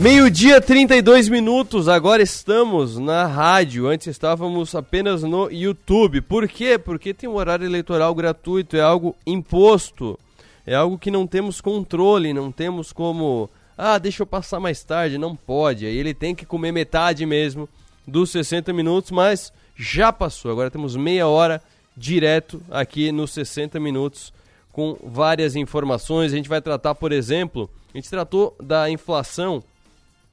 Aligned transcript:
Meio-dia, 0.00 0.62
32 0.62 1.28
minutos. 1.28 1.86
Agora 1.86 2.22
estamos 2.22 2.96
na 2.96 3.26
rádio. 3.26 3.86
Antes 3.86 4.06
estávamos 4.06 4.74
apenas 4.74 5.22
no 5.22 5.50
YouTube. 5.50 6.22
Por 6.22 6.48
quê? 6.48 6.78
Porque 6.78 7.12
tem 7.12 7.28
um 7.28 7.34
horário 7.34 7.66
eleitoral 7.66 8.14
gratuito, 8.14 8.78
é 8.78 8.80
algo 8.80 9.14
imposto. 9.26 10.18
É 10.66 10.74
algo 10.74 10.96
que 10.96 11.10
não 11.10 11.26
temos 11.26 11.60
controle, 11.60 12.32
não 12.32 12.50
temos 12.50 12.94
como. 12.94 13.50
Ah, 13.76 13.98
deixa 13.98 14.22
eu 14.22 14.26
passar 14.26 14.58
mais 14.58 14.82
tarde. 14.82 15.18
Não 15.18 15.36
pode. 15.36 15.84
Aí 15.84 15.98
ele 15.98 16.14
tem 16.14 16.34
que 16.34 16.46
comer 16.46 16.72
metade 16.72 17.26
mesmo 17.26 17.68
dos 18.08 18.30
60 18.30 18.72
minutos, 18.72 19.10
mas 19.10 19.52
já 19.76 20.10
passou. 20.10 20.50
Agora 20.50 20.70
temos 20.70 20.96
meia 20.96 21.28
hora 21.28 21.62
direto 21.94 22.62
aqui 22.70 23.12
nos 23.12 23.32
60 23.32 23.78
minutos 23.78 24.32
com 24.72 24.96
várias 25.04 25.56
informações. 25.56 26.32
A 26.32 26.36
gente 26.36 26.48
vai 26.48 26.62
tratar, 26.62 26.94
por 26.94 27.12
exemplo, 27.12 27.68
a 27.92 27.98
gente 27.98 28.08
tratou 28.08 28.56
da 28.58 28.88
inflação 28.88 29.62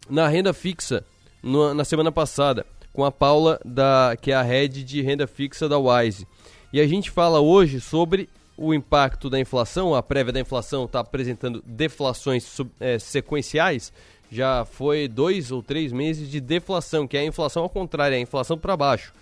na 0.10 0.28
renda 0.28 0.54
fixa 0.54 1.04
no, 1.42 1.74
na 1.74 1.86
semana 1.86 2.12
passada 2.12 2.66
com 2.98 3.06
a 3.06 3.12
Paula, 3.12 3.60
da, 3.64 4.18
que 4.20 4.32
é 4.32 4.36
a 4.36 4.42
head 4.42 4.84
de 4.84 5.04
renda 5.04 5.28
fixa 5.28 5.70
da 5.70 5.78
Wise. 5.78 6.28
E 6.74 6.82
a 6.82 6.88
gente 6.88 7.12
fala 7.12 7.40
hoje 7.40 7.80
sobre 7.80 8.28
o 8.58 8.74
impacto 8.74 9.30
da 9.30 9.40
inflação. 9.40 9.94
A 9.94 10.02
prévia 10.02 10.34
da 10.34 10.40
inflação 10.40 10.86
está 10.86 11.02
apresentando 11.02 11.64
deflações 11.64 12.44
sub, 12.44 12.72
é, 12.80 12.98
sequenciais. 12.98 13.94
Já 14.32 14.66
foi 14.66 15.08
dois 15.08 15.52
ou 15.52 15.62
três 15.62 15.94
meses 15.94 16.28
de 16.28 16.42
deflação, 16.42 17.08
que 17.08 17.16
é 17.16 17.20
a 17.20 17.26
inflação 17.26 17.64
ao 17.64 17.70
contrário, 17.70 18.16
é 18.16 18.18
a 18.18 18.22
inflação 18.22 18.58
para 18.58 18.76
baixo. 18.76 19.14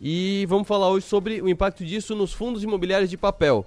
E 0.00 0.44
vamos 0.46 0.68
falar 0.68 0.90
hoje 0.90 1.06
sobre 1.06 1.40
o 1.40 1.48
impacto 1.48 1.84
disso 1.84 2.14
nos 2.14 2.32
fundos 2.34 2.62
imobiliários 2.62 3.08
de 3.08 3.16
papel, 3.16 3.64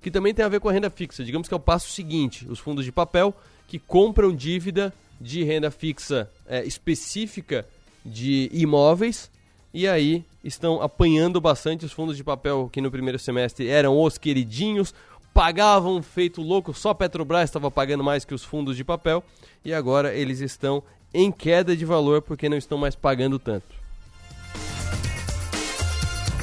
que 0.00 0.10
também 0.10 0.32
tem 0.32 0.44
a 0.44 0.48
ver 0.48 0.60
com 0.60 0.68
a 0.68 0.72
renda 0.72 0.88
fixa. 0.88 1.24
Digamos 1.24 1.48
que 1.48 1.52
é 1.52 1.56
o 1.56 1.60
passo 1.60 1.90
seguinte: 1.90 2.46
os 2.48 2.60
fundos 2.60 2.84
de 2.84 2.92
papel 2.92 3.34
que 3.66 3.78
compram 3.78 4.32
dívida 4.32 4.94
de 5.20 5.42
renda 5.42 5.70
fixa 5.70 6.30
é, 6.46 6.64
específica 6.64 7.66
de 8.04 8.50
imóveis. 8.52 9.30
E 9.72 9.88
aí 9.88 10.24
estão 10.42 10.80
apanhando 10.80 11.40
bastante. 11.40 11.84
Os 11.84 11.92
fundos 11.92 12.16
de 12.16 12.22
papel 12.22 12.68
que 12.72 12.80
no 12.80 12.90
primeiro 12.90 13.18
semestre 13.18 13.68
eram 13.68 14.00
os 14.00 14.18
queridinhos, 14.18 14.94
pagavam 15.32 16.00
feito 16.02 16.40
louco, 16.40 16.72
só 16.72 16.94
Petrobras 16.94 17.50
estava 17.50 17.70
pagando 17.70 18.04
mais 18.04 18.24
que 18.24 18.34
os 18.34 18.44
fundos 18.44 18.76
de 18.76 18.84
papel. 18.84 19.24
E 19.64 19.72
agora 19.72 20.14
eles 20.14 20.40
estão 20.40 20.82
em 21.12 21.32
queda 21.32 21.76
de 21.76 21.84
valor 21.84 22.22
porque 22.22 22.48
não 22.48 22.56
estão 22.56 22.78
mais 22.78 22.94
pagando 22.94 23.38
tanto. 23.38 23.84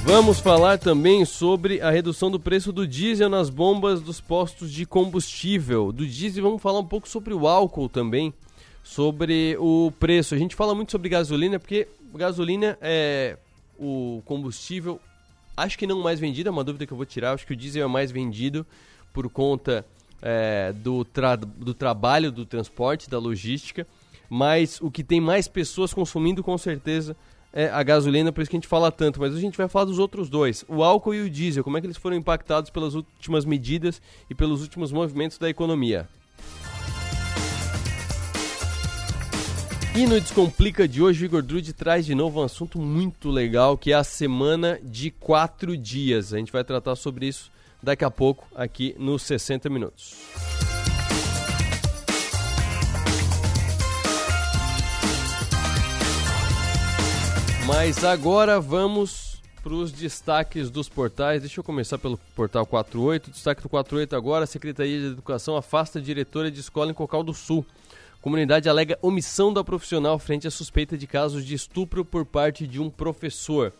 Vamos 0.04 0.40
falar 0.40 0.80
também 0.80 1.24
sobre 1.26 1.80
a 1.80 1.92
redução 1.92 2.32
do 2.32 2.40
preço 2.40 2.74
do 2.74 2.88
diesel 2.88 3.30
nas 3.30 3.52
bombas 3.52 4.02
dos 4.02 4.20
postos 4.20 4.72
de 4.72 4.84
combustível. 4.84 5.92
Do 5.92 6.08
diesel, 6.08 6.44
vamos 6.44 6.62
falar 6.62 6.80
um 6.80 6.86
pouco 6.86 7.08
sobre 7.08 7.34
o 7.36 7.48
álcool 7.48 7.88
também 7.88 8.34
sobre 8.84 9.56
o 9.60 9.92
preço. 10.00 10.36
A 10.36 10.38
gente 10.38 10.56
fala 10.56 10.74
muito 10.74 10.92
sobre 10.92 11.10
gasolina 11.10 11.60
porque 11.60 11.88
gasolina 12.14 12.78
é 12.82 13.38
o 13.80 14.22
combustível, 14.26 15.00
acho 15.56 15.78
que 15.78 15.88
não 15.88 16.02
mais 16.02 16.20
vendido, 16.20 16.50
é 16.50 16.52
uma 16.52 16.64
dúvida 16.64 16.86
que 16.86 16.94
eu 16.94 16.98
vou 16.98 17.06
tirar. 17.06 17.34
Acho 17.34 17.46
que 17.46 17.54
o 17.54 17.56
diesel 17.56 17.86
é 17.86 17.88
mais 17.88 18.12
vendido 18.12 18.66
por 19.14 19.30
conta 19.30 19.86
é, 20.22 20.74
do, 20.74 21.04
tra 21.04 21.36
do 21.36 21.74
trabalho, 21.74 22.32
do 22.32 22.46
transporte, 22.46 23.10
da 23.10 23.18
logística. 23.18 23.88
Mas 24.30 24.80
o 24.82 24.90
que 24.90 25.04
tem 25.04 25.20
mais 25.20 25.48
pessoas 25.48 25.94
consumindo 25.94 26.42
com 26.42 26.58
certeza 26.58 27.18
é 27.52 27.68
a 27.68 27.84
gasolina, 27.84 28.32
por 28.32 28.42
isso 28.42 28.50
que 28.50 28.56
a 28.56 28.60
gente 28.60 28.68
fala 28.68 28.92
tanto. 28.92 29.20
Mas 29.20 29.36
a 29.36 29.40
gente 29.40 29.58
vai 29.58 29.68
falar 29.68 29.86
dos 29.86 30.00
outros 30.00 30.30
dois, 30.30 30.64
o 30.70 30.84
álcool 30.84 31.14
e 31.14 31.22
o 31.22 31.30
diesel, 31.30 31.64
como 31.64 31.78
é 31.78 31.82
que 31.82 31.88
eles 31.88 31.98
foram 31.98 32.16
impactados 32.16 32.70
pelas 32.70 32.96
últimas 32.96 33.44
medidas 33.44 34.02
e 34.30 34.36
pelos 34.36 34.62
últimos 34.62 34.92
movimentos 34.92 35.38
da 35.38 35.50
economia. 35.50 36.08
E 39.94 40.06
no 40.06 40.22
Descomplica 40.22 40.88
de 40.88 41.02
hoje, 41.02 41.24
o 41.24 41.26
Igor 41.26 41.42
Drude 41.42 41.74
traz 41.74 42.06
de 42.06 42.16
novo 42.16 42.40
um 42.40 42.44
assunto 42.44 42.80
muito 42.80 43.30
legal, 43.30 43.78
que 43.78 43.92
é 43.92 43.96
a 43.96 44.06
semana 44.06 44.80
de 44.82 45.12
quatro 45.12 45.76
dias. 45.76 46.34
A 46.34 46.38
gente 46.38 46.50
vai 46.50 46.64
tratar 46.64 46.96
sobre 46.96 47.28
isso 47.28 47.52
daqui 47.84 48.06
a 48.06 48.10
pouco, 48.10 48.48
aqui 48.56 48.96
nos 48.98 49.22
60 49.24 49.70
Minutos. 49.70 50.16
Mas 57.68 58.02
agora 58.06 58.62
vamos 58.62 59.42
para 59.62 59.74
os 59.74 59.92
destaques 59.92 60.70
dos 60.70 60.88
portais. 60.88 61.42
Deixa 61.42 61.60
eu 61.60 61.64
começar 61.66 61.98
pelo 61.98 62.18
portal 62.34 62.66
48. 62.66 63.30
Destaque 63.30 63.62
do 63.62 63.68
48 63.68 64.16
agora: 64.16 64.46
a 64.46 64.48
Secretaria 64.48 65.00
de 65.02 65.08
Educação 65.08 65.58
afasta 65.58 66.00
a 66.00 66.02
diretora 66.02 66.50
de 66.50 66.62
escola 66.62 66.92
em 66.92 66.94
Cocal 66.94 67.24
do 67.24 67.34
Sul. 67.34 67.66
Comunidade 68.22 68.70
alega 68.70 69.00
omissão 69.02 69.52
da 69.52 69.64
profissional 69.64 70.20
frente 70.20 70.48
à 70.48 70.52
suspeita 70.52 70.96
de 70.96 71.08
casos 71.08 71.44
de 71.44 71.56
estupro 71.56 72.06
por 72.06 72.24
parte 72.24 72.68
de 72.68 72.80
um 72.80 72.88
professor. 72.88 73.74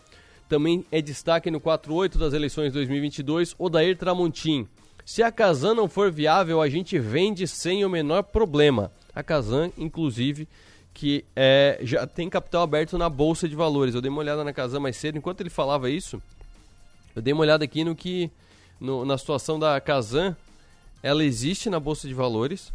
Também 0.50 0.84
é 0.92 1.00
destaque 1.00 1.52
no 1.52 1.62
48 1.62 2.18
das 2.18 2.34
eleições 2.34 2.74
2022, 2.74 3.54
Odair 3.60 3.96
Tramontim. 3.96 4.68
Se 5.06 5.22
a 5.22 5.32
Casan 5.32 5.76
não 5.76 5.88
for 5.88 6.12
viável, 6.12 6.60
a 6.60 6.68
gente 6.68 6.98
vende 6.98 7.48
sem 7.48 7.86
o 7.86 7.90
menor 7.90 8.24
problema. 8.24 8.92
A 9.14 9.22
Casan, 9.22 9.72
inclusive, 9.78 10.48
que 10.92 11.24
é, 11.36 11.78
já 11.84 12.08
tem 12.08 12.28
capital 12.28 12.64
aberto 12.64 12.98
na 12.98 13.10
Bolsa 13.10 13.48
de 13.48 13.56
Valores. 13.56 13.94
Eu 13.94 14.02
dei 14.02 14.10
uma 14.10 14.22
olhada 14.22 14.44
na 14.44 14.52
Casan 14.52 14.80
mais 14.80 14.98
cedo, 14.98 15.20
enquanto 15.20 15.42
ele 15.42 15.52
falava 15.52 15.88
isso, 15.88 16.20
eu 17.16 17.22
dei 17.22 17.32
uma 17.32 17.44
olhada 17.44 17.64
aqui 17.64 17.84
no 17.84 17.96
que, 17.96 18.32
no, 18.80 19.06
na 19.06 19.20
situação 19.20 19.60
da 19.60 19.80
Casan, 19.80 20.36
ela 21.04 21.24
existe 21.24 21.70
na 21.70 21.80
Bolsa 21.80 22.08
de 22.08 22.14
Valores, 22.16 22.74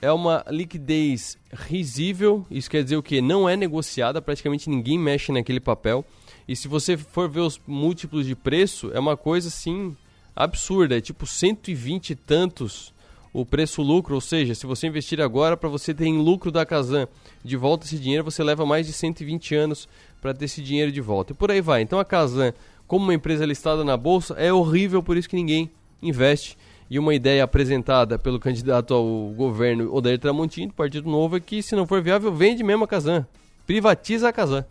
é 0.00 0.12
uma 0.12 0.44
liquidez 0.48 1.36
risível, 1.52 2.46
isso 2.50 2.70
quer 2.70 2.82
dizer 2.84 2.96
o 2.96 3.02
que? 3.02 3.20
Não 3.20 3.48
é 3.48 3.56
negociada, 3.56 4.22
praticamente 4.22 4.70
ninguém 4.70 4.98
mexe 4.98 5.32
naquele 5.32 5.60
papel. 5.60 6.04
E 6.46 6.54
se 6.54 6.68
você 6.68 6.96
for 6.96 7.28
ver 7.28 7.40
os 7.40 7.60
múltiplos 7.66 8.26
de 8.26 8.34
preço, 8.34 8.90
é 8.94 8.98
uma 8.98 9.16
coisa 9.16 9.48
assim 9.48 9.96
absurda, 10.34 10.96
é 10.96 11.00
tipo 11.00 11.26
120 11.26 12.10
e 12.10 12.14
tantos 12.14 12.94
o 13.32 13.44
preço-lucro, 13.44 14.14
ou 14.14 14.20
seja, 14.20 14.54
se 14.54 14.66
você 14.66 14.86
investir 14.86 15.20
agora 15.20 15.56
para 15.56 15.68
você 15.68 15.92
ter 15.92 16.06
em 16.06 16.18
lucro 16.18 16.50
da 16.50 16.64
Kazan 16.64 17.06
de 17.44 17.56
volta 17.56 17.84
esse 17.84 17.98
dinheiro, 17.98 18.24
você 18.24 18.42
leva 18.42 18.64
mais 18.64 18.86
de 18.86 18.92
120 18.92 19.54
anos 19.54 19.88
para 20.20 20.32
ter 20.32 20.46
esse 20.46 20.62
dinheiro 20.62 20.90
de 20.90 21.00
volta. 21.00 21.32
E 21.32 21.36
por 21.36 21.50
aí 21.50 21.60
vai. 21.60 21.82
Então 21.82 21.98
a 21.98 22.04
Kazan, 22.04 22.54
como 22.86 23.04
uma 23.04 23.14
empresa 23.14 23.44
listada 23.44 23.84
na 23.84 23.96
bolsa, 23.96 24.34
é 24.34 24.52
horrível, 24.52 25.02
por 25.02 25.16
isso 25.16 25.28
que 25.28 25.36
ninguém 25.36 25.70
investe 26.02 26.56
e 26.90 26.98
uma 26.98 27.14
ideia 27.14 27.44
apresentada 27.44 28.18
pelo 28.18 28.38
candidato 28.38 28.94
ao 28.94 29.04
governo 29.36 29.94
Odair 29.94 30.18
Tramontim, 30.18 30.68
do 30.68 30.74
Partido 30.74 31.08
Novo, 31.08 31.36
é 31.36 31.40
que 31.40 31.62
se 31.62 31.76
não 31.76 31.86
for 31.86 32.02
viável, 32.02 32.32
vende 32.32 32.64
mesmo 32.64 32.84
a 32.84 32.88
Casan. 32.88 33.26
Privatiza 33.66 34.28
a 34.28 34.32
Casan. 34.32 34.64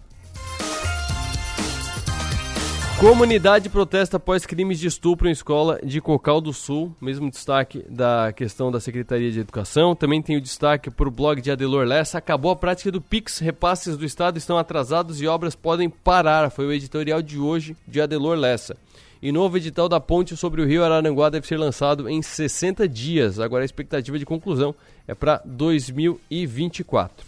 Comunidade 3.00 3.69
protesta 3.69 4.17
após 4.17 4.44
crimes 4.44 4.79
de 4.79 4.88
estupro 4.88 5.29
em 5.29 5.31
escola 5.31 5.79
de 5.83 6.01
Cocal 6.01 6.41
do 6.41 6.51
Sul. 6.51 6.95
Mesmo 7.00 7.29
destaque 7.29 7.85
da 7.88 8.33
questão 8.35 8.72
da 8.72 8.79
Secretaria 8.79 9.31
de 9.31 9.39
Educação. 9.39 9.95
Também 9.95 10.19
tem 10.19 10.35
o 10.35 10.41
destaque 10.41 10.89
para 10.89 11.07
o 11.07 11.11
blog 11.11 11.39
de 11.39 11.51
Adelor 11.51 11.85
Lessa. 11.85 12.17
Acabou 12.17 12.50
a 12.50 12.56
prática 12.56 12.91
do 12.91 13.00
PIX. 13.00 13.38
Repasses 13.38 13.95
do 13.95 14.03
Estado 14.03 14.39
estão 14.39 14.57
atrasados 14.57 15.22
e 15.22 15.27
obras 15.27 15.53
podem 15.53 15.91
parar. 15.91 16.50
Foi 16.50 16.66
o 16.66 16.73
editorial 16.73 17.22
de 17.22 17.38
hoje 17.38 17.77
de 17.88 18.01
Adelor 18.01 18.35
Lessa. 18.35 18.75
E 19.22 19.31
novo 19.31 19.57
edital 19.57 19.89
da 19.89 20.00
ponte 20.00 20.38
sobre 20.38 20.61
o 20.61 20.66
rio 20.66 20.83
Araranguá 20.83 21.29
deve 21.29 21.47
ser 21.47 21.57
lançado 21.57 22.07
em 22.07 22.22
60 22.22 22.88
dias. 22.88 23.39
Agora 23.39 23.63
a 23.63 23.66
expectativa 23.66 24.19
de 24.19 24.25
conclusão 24.25 24.75
é 25.07 25.16
para 25.16 25.41
2024. 25.45 27.25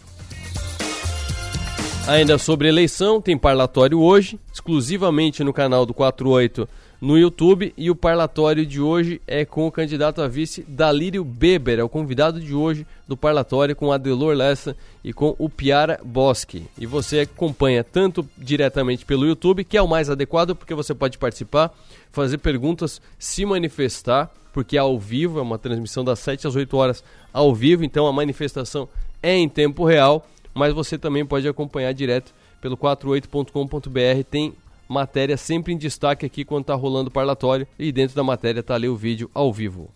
Ainda 2.06 2.38
sobre 2.38 2.68
eleição, 2.68 3.20
tem 3.20 3.36
parlatório 3.36 4.00
hoje, 4.00 4.38
exclusivamente 4.52 5.44
no 5.44 5.52
canal 5.52 5.84
do 5.84 5.92
48 5.92 6.68
no 7.00 7.18
YouTube. 7.18 7.72
E 7.76 7.90
o 7.90 7.96
parlatório 7.96 8.66
de 8.66 8.80
hoje 8.80 9.20
é 9.26 9.44
com 9.44 9.66
o 9.66 9.72
candidato 9.72 10.20
a 10.20 10.28
vice 10.28 10.64
Dalírio 10.68 11.24
Beber, 11.24 11.78
é 11.78 11.82
o 11.82 11.88
convidado 11.88 12.40
de 12.40 12.54
hoje 12.54 12.86
do 13.08 13.16
parlatório 13.16 13.74
com 13.74 13.90
Adelor 13.90 14.34
Lessa 14.34 14.76
e 15.02 15.12
com 15.12 15.34
o 15.38 15.48
Piara 15.48 15.98
Bosque. 16.04 16.66
E 16.78 16.86
você 16.86 17.20
acompanha 17.20 17.82
tanto 17.82 18.28
diretamente 18.36 19.04
pelo 19.04 19.26
YouTube, 19.26 19.64
que 19.64 19.76
é 19.76 19.82
o 19.82 19.88
mais 19.88 20.10
adequado, 20.10 20.54
porque 20.54 20.74
você 20.74 20.94
pode 20.94 21.16
participar, 21.16 21.72
fazer 22.12 22.38
perguntas, 22.38 23.00
se 23.18 23.44
manifestar, 23.46 24.30
porque 24.52 24.76
é 24.76 24.80
ao 24.80 24.98
vivo, 24.98 25.38
é 25.38 25.42
uma 25.42 25.58
transmissão 25.58 26.04
das 26.04 26.18
7 26.18 26.46
às 26.46 26.56
8 26.56 26.76
horas 26.76 27.04
ao 27.32 27.54
vivo, 27.54 27.84
então 27.84 28.06
a 28.06 28.12
manifestação 28.12 28.88
é 29.22 29.36
em 29.36 29.48
tempo 29.48 29.84
real, 29.84 30.26
mas 30.52 30.74
você 30.74 30.98
também 30.98 31.24
pode 31.24 31.46
acompanhar 31.46 31.92
direto 31.92 32.34
pelo 32.60 32.76
48.com.br, 32.76 34.24
tem 34.30 34.52
matéria 34.90 35.36
sempre 35.36 35.72
em 35.72 35.78
destaque 35.78 36.26
aqui 36.26 36.44
quando 36.44 36.62
está 36.62 36.74
rolando 36.74 37.10
o 37.10 37.12
parlatório 37.12 37.64
e 37.78 37.92
dentro 37.92 38.16
da 38.16 38.24
matéria 38.24 38.58
está 38.58 38.74
ali 38.74 38.88
o 38.88 38.96
vídeo 38.96 39.30
ao 39.32 39.52
vivo. 39.52 39.88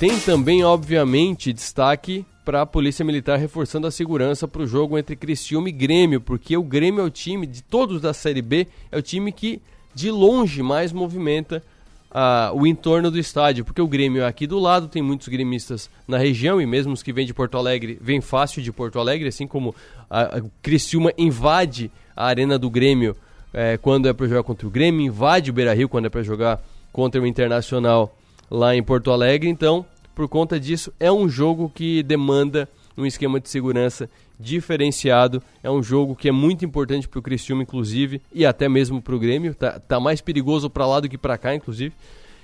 Tem 0.00 0.18
também, 0.20 0.64
obviamente, 0.64 1.52
destaque 1.52 2.26
para 2.44 2.62
a 2.62 2.66
Polícia 2.66 3.04
Militar 3.04 3.38
reforçando 3.38 3.86
a 3.86 3.90
segurança 3.90 4.48
para 4.48 4.62
o 4.62 4.66
jogo 4.66 4.98
entre 4.98 5.14
Criciúma 5.14 5.68
e 5.68 5.72
Grêmio, 5.72 6.20
porque 6.20 6.56
o 6.56 6.62
Grêmio 6.62 7.00
é 7.00 7.04
o 7.04 7.10
time 7.10 7.46
de 7.46 7.62
todos 7.62 8.00
da 8.00 8.12
Série 8.12 8.42
B, 8.42 8.66
é 8.90 8.98
o 8.98 9.02
time 9.02 9.30
que 9.30 9.62
de 9.94 10.10
longe 10.10 10.60
mais 10.60 10.92
movimenta 10.92 11.62
a, 12.10 12.50
o 12.54 12.66
entorno 12.66 13.10
do 13.10 13.18
estádio, 13.18 13.64
porque 13.64 13.82
o 13.82 13.86
Grêmio 13.86 14.22
é 14.22 14.26
aqui 14.26 14.46
do 14.46 14.58
lado, 14.58 14.88
tem 14.88 15.02
muitos 15.02 15.28
gremistas 15.28 15.90
na 16.06 16.18
região 16.18 16.60
e 16.60 16.66
mesmo 16.66 16.92
os 16.92 17.02
que 17.02 17.12
vêm 17.12 17.26
de 17.26 17.34
Porto 17.34 17.56
Alegre, 17.56 17.98
vêm 18.00 18.20
fácil 18.20 18.62
de 18.62 18.72
Porto 18.72 18.98
Alegre, 18.98 19.28
assim 19.28 19.46
como 19.46 19.74
a, 20.10 20.38
a 20.38 20.42
Criciúma 20.62 21.12
invade 21.16 21.90
a 22.16 22.26
arena 22.26 22.58
do 22.58 22.68
Grêmio 22.70 23.16
é, 23.52 23.76
quando 23.76 24.08
é 24.08 24.12
para 24.12 24.26
jogar 24.26 24.42
contra 24.42 24.66
o 24.66 24.70
Grêmio, 24.70 25.00
invade 25.06 25.50
o 25.50 25.54
Beira-Rio 25.54 25.88
quando 25.88 26.06
é 26.06 26.08
para 26.08 26.22
jogar 26.22 26.60
contra 26.92 27.20
o 27.20 27.26
Internacional 27.26 28.16
lá 28.50 28.74
em 28.74 28.82
Porto 28.82 29.10
Alegre, 29.10 29.48
então, 29.48 29.84
por 30.14 30.28
conta 30.28 30.58
disso, 30.58 30.92
é 30.98 31.12
um 31.12 31.28
jogo 31.28 31.70
que 31.74 32.02
demanda 32.02 32.68
um 32.96 33.06
esquema 33.06 33.38
de 33.38 33.48
segurança 33.48 34.10
diferenciado. 34.38 35.42
É 35.62 35.70
um 35.70 35.82
jogo 35.82 36.14
que 36.14 36.28
é 36.28 36.32
muito 36.32 36.64
importante 36.64 37.08
para 37.08 37.18
o 37.18 37.22
Criciúma, 37.22 37.62
inclusive, 37.62 38.20
e 38.32 38.44
até 38.44 38.68
mesmo 38.68 39.00
para 39.00 39.14
o 39.14 39.18
Grêmio. 39.18 39.54
Tá, 39.54 39.78
tá 39.78 40.00
mais 40.00 40.20
perigoso 40.20 40.68
para 40.70 40.86
lá 40.86 41.00
do 41.00 41.08
que 41.08 41.18
para 41.18 41.38
cá, 41.38 41.54
inclusive. 41.54 41.94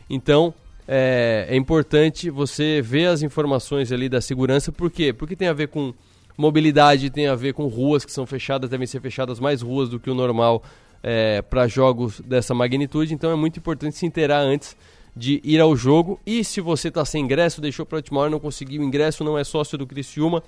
Então, 0.08 0.54
é, 0.86 1.46
é, 1.48 1.56
importante 1.56 2.30
você 2.30 2.82
ver 2.82 3.06
as 3.06 3.22
informações 3.22 3.90
ali 3.90 4.08
da 4.08 4.20
segurança. 4.20 4.70
Por 4.70 4.90
quê? 4.90 5.12
Porque 5.12 5.36
tem 5.36 5.48
a 5.48 5.52
ver 5.52 5.68
com 5.68 5.94
mobilidade, 6.36 7.10
tem 7.10 7.26
a 7.26 7.34
ver 7.34 7.54
com 7.54 7.66
ruas 7.66 8.04
que 8.04 8.12
são 8.12 8.26
fechadas, 8.26 8.68
devem 8.68 8.86
ser 8.86 9.00
fechadas 9.00 9.38
mais 9.38 9.62
ruas 9.62 9.88
do 9.88 10.00
que 10.00 10.10
o 10.10 10.14
normal 10.14 10.62
é, 11.02 11.42
para 11.42 11.66
jogos 11.68 12.20
dessa 12.20 12.54
magnitude. 12.54 13.14
Então, 13.14 13.30
é 13.30 13.36
muito 13.36 13.58
importante 13.58 13.96
se 13.96 14.06
inteirar 14.06 14.40
antes 14.40 14.76
de 15.16 15.40
ir 15.44 15.60
ao 15.60 15.76
jogo. 15.76 16.18
E 16.26 16.42
se 16.42 16.60
você 16.60 16.88
está 16.88 17.04
sem 17.04 17.22
ingresso, 17.22 17.60
deixou 17.60 17.86
para 17.86 17.98
a 17.98 18.00
última 18.00 18.20
hora, 18.20 18.30
não 18.30 18.40
conseguiu 18.40 18.82
ingresso, 18.82 19.22
não 19.22 19.38
é 19.38 19.44
sócio 19.44 19.78
do 19.78 19.86
Criciúma, 19.86 20.42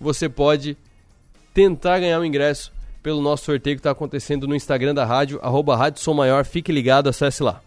você 0.00 0.28
pode 0.28 0.76
tentar 1.52 1.98
ganhar 1.98 2.20
o 2.20 2.24
ingresso 2.24 2.72
pelo 3.02 3.20
nosso 3.20 3.44
sorteio 3.44 3.76
que 3.76 3.80
está 3.80 3.90
acontecendo 3.90 4.46
no 4.46 4.54
Instagram 4.54 4.94
da 4.94 5.04
rádio, 5.04 5.38
arroba 5.42 5.76
Rádio 5.76 6.00
Som 6.00 6.14
Maior. 6.14 6.44
Fique 6.44 6.72
ligado, 6.72 7.08
acesse 7.08 7.42
lá. 7.42 7.60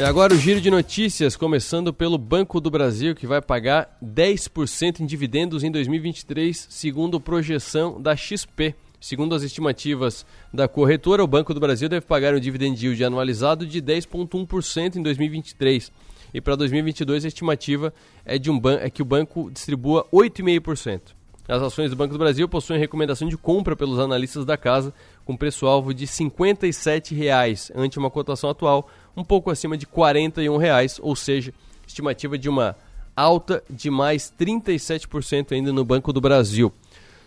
E 0.00 0.02
agora 0.02 0.32
o 0.32 0.38
giro 0.38 0.62
de 0.62 0.70
notícias, 0.70 1.36
começando 1.36 1.92
pelo 1.92 2.16
Banco 2.16 2.58
do 2.58 2.70
Brasil, 2.70 3.14
que 3.14 3.26
vai 3.26 3.42
pagar 3.42 3.98
10% 4.02 5.00
em 5.00 5.04
dividendos 5.04 5.62
em 5.62 5.70
2023, 5.70 6.68
segundo 6.70 7.20
projeção 7.20 8.00
da 8.00 8.16
XP. 8.16 8.74
Segundo 8.98 9.34
as 9.34 9.42
estimativas 9.42 10.24
da 10.54 10.66
corretora, 10.66 11.22
o 11.22 11.26
Banco 11.26 11.52
do 11.52 11.60
Brasil 11.60 11.86
deve 11.86 12.06
pagar 12.06 12.34
um 12.34 12.40
dividend 12.40 12.82
yield 12.82 13.04
anualizado 13.04 13.66
de 13.66 13.82
10,1% 13.82 14.96
em 14.96 15.02
2023. 15.02 15.92
E 16.32 16.40
para 16.40 16.56
2022 16.56 17.26
a 17.26 17.28
estimativa 17.28 17.92
é, 18.24 18.38
de 18.38 18.50
um 18.50 18.58
é 18.80 18.88
que 18.88 19.02
o 19.02 19.04
banco 19.04 19.50
distribua 19.50 20.08
8,5%. 20.10 21.20
As 21.46 21.60
ações 21.60 21.90
do 21.90 21.96
Banco 21.96 22.14
do 22.14 22.18
Brasil 22.18 22.48
possuem 22.48 22.78
recomendação 22.78 23.28
de 23.28 23.36
compra 23.36 23.76
pelos 23.76 23.98
analistas 23.98 24.46
da 24.46 24.56
casa, 24.56 24.94
com 25.26 25.36
preço-alvo 25.36 25.92
de 25.92 26.04
R$ 26.04 26.10
57,00, 26.10 27.72
ante 27.74 27.98
uma 27.98 28.08
cotação 28.08 28.48
atual 28.48 28.88
um 29.16 29.24
pouco 29.24 29.50
acima 29.50 29.76
de 29.76 29.86
R$ 29.86 29.92
41,00, 29.92 31.00
ou 31.02 31.14
seja, 31.16 31.52
estimativa 31.86 32.38
de 32.38 32.48
uma 32.48 32.76
alta 33.16 33.62
de 33.68 33.90
mais 33.90 34.32
37% 34.38 35.52
ainda 35.52 35.72
no 35.72 35.84
Banco 35.84 36.12
do 36.12 36.20
Brasil. 36.20 36.72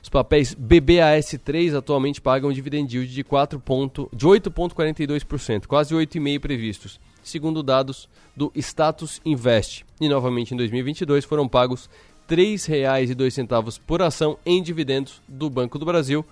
Os 0.02 0.10
papéis 0.10 0.54
BBAS3 0.54 1.78
atualmente 1.78 2.20
pagam 2.20 2.50
um 2.50 2.54
dividend 2.54 2.94
yield 2.94 3.14
de, 3.14 3.24
4 3.24 3.58
ponto, 3.60 4.10
de 4.14 4.26
8,42%, 4.26 5.66
quase 5.66 5.96
8,5% 5.96 6.40
previstos, 6.40 7.00
segundo 7.24 7.64
dados 7.64 8.10
do 8.36 8.52
Status 8.54 9.22
Invest. 9.24 9.86
E 10.02 10.10
novamente 10.10 10.54
em 10.54 10.58
2022 10.58 11.24
foram 11.24 11.48
pagos 11.48 11.90
R$ 12.28 12.36
3,02 12.36 13.80
por 13.88 14.02
ação 14.02 14.38
em 14.46 14.62
dividendos 14.62 15.22
do 15.26 15.50
Banco 15.50 15.80
do 15.80 15.86
Brasil. 15.86 16.26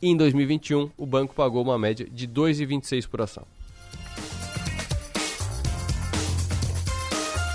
E 0.00 0.08
em 0.08 0.16
2021 0.16 0.90
o 0.96 1.04
banco 1.04 1.34
pagou 1.34 1.62
uma 1.62 1.78
média 1.78 2.08
de 2.10 2.24
R$ 2.24 2.32
2,26 2.32 3.06
por 3.06 3.20
ação. 3.20 3.44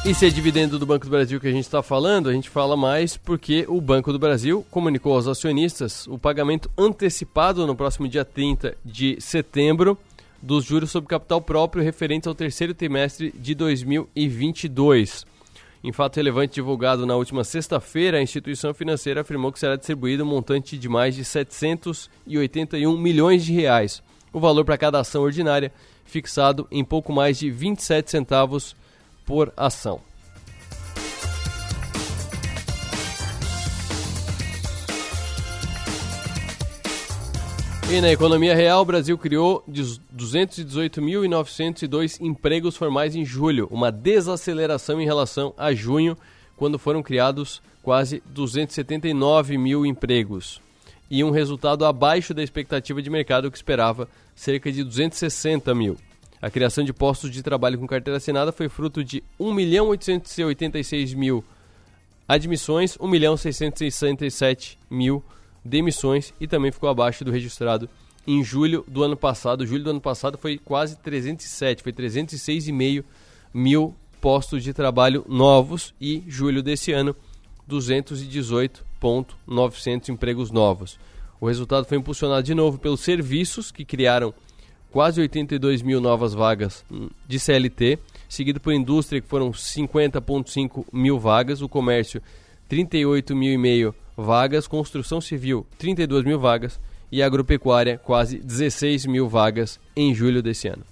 E 0.05 0.13
se 0.13 0.25
é 0.25 0.29
dividendo 0.29 0.77
do 0.77 0.85
Banco 0.85 1.05
do 1.05 1.11
Brasil 1.11 1.39
que 1.39 1.47
a 1.47 1.51
gente 1.51 1.63
está 1.63 1.81
falando, 1.81 2.27
a 2.27 2.33
gente 2.33 2.49
fala 2.49 2.75
mais 2.75 3.15
porque 3.15 3.65
o 3.69 3.79
Banco 3.79 4.11
do 4.11 4.19
Brasil 4.19 4.65
comunicou 4.69 5.13
aos 5.13 5.29
acionistas 5.29 6.05
o 6.07 6.17
pagamento 6.17 6.69
antecipado 6.77 7.65
no 7.65 7.73
próximo 7.73 8.05
dia 8.09 8.25
30 8.25 8.75
de 8.83 9.15
setembro 9.21 9.97
dos 10.41 10.65
juros 10.65 10.91
sobre 10.91 11.07
capital 11.07 11.39
próprio 11.39 11.81
referentes 11.81 12.27
ao 12.27 12.35
terceiro 12.35 12.73
trimestre 12.73 13.33
de 13.33 13.55
2022. 13.55 15.25
Em 15.81 15.93
fato 15.93 16.17
relevante 16.17 16.55
divulgado 16.55 17.05
na 17.05 17.15
última 17.15 17.45
sexta-feira, 17.45 18.17
a 18.17 18.21
instituição 18.21 18.73
financeira 18.73 19.21
afirmou 19.21 19.53
que 19.53 19.59
será 19.59 19.77
distribuído 19.77 20.25
um 20.25 20.27
montante 20.27 20.77
de 20.77 20.89
mais 20.89 21.15
de 21.15 21.23
781 21.23 22.97
milhões 22.97 23.45
de 23.45 23.53
reais, 23.53 24.03
o 24.33 24.39
valor 24.41 24.65
para 24.65 24.77
cada 24.77 24.99
ação 24.99 25.23
ordinária 25.23 25.71
fixado 26.03 26.67
em 26.69 26.83
pouco 26.83 27.13
mais 27.13 27.39
de 27.39 27.49
27 27.49 28.11
centavos 28.11 28.75
por 29.25 29.53
ação. 29.55 30.01
E 37.91 37.99
na 38.01 38.11
economia 38.11 38.55
real, 38.55 38.81
o 38.81 38.85
Brasil 38.85 39.15
criou 39.17 39.63
218.902 39.69 42.19
empregos 42.19 42.75
formais 42.75 43.15
em 43.15 43.23
julho, 43.23 43.67
uma 43.69 43.91
desaceleração 43.91 44.99
em 44.99 45.05
relação 45.05 45.53
a 45.55 45.71
junho, 45.73 46.17
quando 46.57 46.79
foram 46.79 47.03
criados 47.03 47.61
quase 47.83 48.23
279 48.25 49.59
mil 49.59 49.85
empregos. 49.85 50.59
E 51.07 51.23
um 51.23 51.29
resultado 51.29 51.85
abaixo 51.85 52.33
da 52.33 52.41
expectativa 52.41 52.99
de 52.99 53.11
mercado 53.11 53.51
que 53.51 53.57
esperava 53.57 54.09
cerca 54.33 54.71
de 54.71 54.83
260 54.83 55.75
mil. 55.75 55.95
A 56.43 56.49
criação 56.49 56.83
de 56.83 56.91
postos 56.91 57.31
de 57.31 57.41
trabalho 57.41 57.79
com 57.79 57.87
carteira 57.87 58.17
assinada 58.17 58.51
foi 58.51 58.67
fruto 58.67 59.01
de 59.01 59.23
1.886.000 59.39 61.15
mil 61.15 61.41
admissões, 62.27 62.97
1.667.000 62.97 64.75
mil 64.89 65.23
demissões 65.63 66.33
e 66.41 66.47
também 66.47 66.69
ficou 66.69 66.89
abaixo 66.89 67.23
do 67.23 67.31
registrado 67.31 67.89
em 68.27 68.43
julho 68.43 68.83
do 68.89 69.03
ano 69.03 69.15
passado. 69.15 69.65
Julho 69.65 69.85
do 69.85 69.91
ano 69.91 70.01
passado 70.01 70.37
foi 70.37 70.57
quase 70.57 70.97
307, 70.97 71.81
foi 71.81 71.93
306,5 71.93 73.05
mil 73.53 73.95
postos 74.19 74.65
de 74.65 74.73
trabalho 74.73 75.23
novos 75.29 75.93
e 76.01 76.25
julho 76.27 76.61
desse 76.61 76.91
ano 76.91 77.15
218.900 77.69 80.09
empregos 80.09 80.51
novos. 80.51 80.99
O 81.39 81.47
resultado 81.47 81.85
foi 81.85 81.97
impulsionado 81.97 82.43
de 82.43 82.53
novo 82.53 82.77
pelos 82.77 82.99
serviços 82.99 83.71
que 83.71 83.85
criaram 83.85 84.33
quase 84.93 85.19
82 85.19 85.81
mil 85.81 85.99
novas 85.99 86.35
vagas 86.35 86.85
de 87.27 87.39
CLT, 87.39 87.97
seguido 88.29 88.59
por 88.59 88.71
indústria, 88.71 89.19
que 89.19 89.27
foram 89.27 89.49
50,5 89.49 90.85
mil 90.93 91.17
vagas, 91.17 91.63
o 91.63 91.67
comércio, 91.67 92.21
38 92.69 93.35
mil 93.35 93.51
e 93.51 93.57
meio 93.57 93.95
vagas, 94.15 94.67
construção 94.67 95.19
civil, 95.19 95.65
32 95.79 96.23
mil 96.23 96.39
vagas 96.39 96.79
e 97.11 97.23
agropecuária, 97.23 97.97
quase 97.97 98.37
16 98.37 99.07
mil 99.07 99.27
vagas 99.27 99.79
em 99.95 100.13
julho 100.13 100.43
desse 100.43 100.67
ano. 100.67 100.83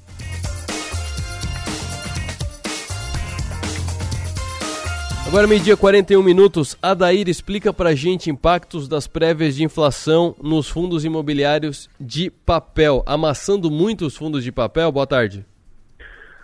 Agora, 5.32 5.48
meio-dia 5.48 5.78
41 5.78 6.22
minutos. 6.22 6.78
Adair 6.82 7.30
explica 7.30 7.72
pra 7.72 7.96
gente 7.96 8.30
impactos 8.30 8.86
das 8.90 9.08
prévias 9.08 9.56
de 9.56 9.64
inflação 9.64 10.36
nos 10.44 10.70
fundos 10.70 11.06
imobiliários 11.06 11.90
de 11.98 12.30
papel. 12.30 13.02
Amassando 13.08 13.72
muito 13.72 14.06
os 14.06 14.18
fundos 14.18 14.44
de 14.44 14.52
papel? 14.52 14.92
Boa 14.92 15.08
tarde. 15.08 15.46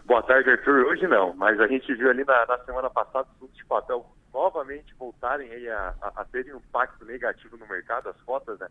Boa 0.06 0.24
tarde, 0.24 0.52
Arthur. 0.52 0.86
Hoje 0.86 1.06
não, 1.06 1.34
mas 1.36 1.60
a 1.60 1.68
gente 1.68 1.94
viu 1.96 2.10
ali 2.10 2.24
na, 2.24 2.46
na 2.46 2.58
semana 2.60 2.90
passada 2.90 3.28
os 3.34 3.40
fundos 3.40 3.58
de 3.58 3.66
papel 3.66 4.06
novamente 4.34 4.96
voltarem 4.98 5.50
a, 5.68 5.94
a, 6.02 6.22
a 6.22 6.24
terem 6.24 6.54
um 6.54 6.58
impacto 6.58 7.04
negativo 7.04 7.58
no 7.58 7.68
mercado, 7.68 8.08
as 8.08 8.22
cotas, 8.22 8.58
né? 8.58 8.68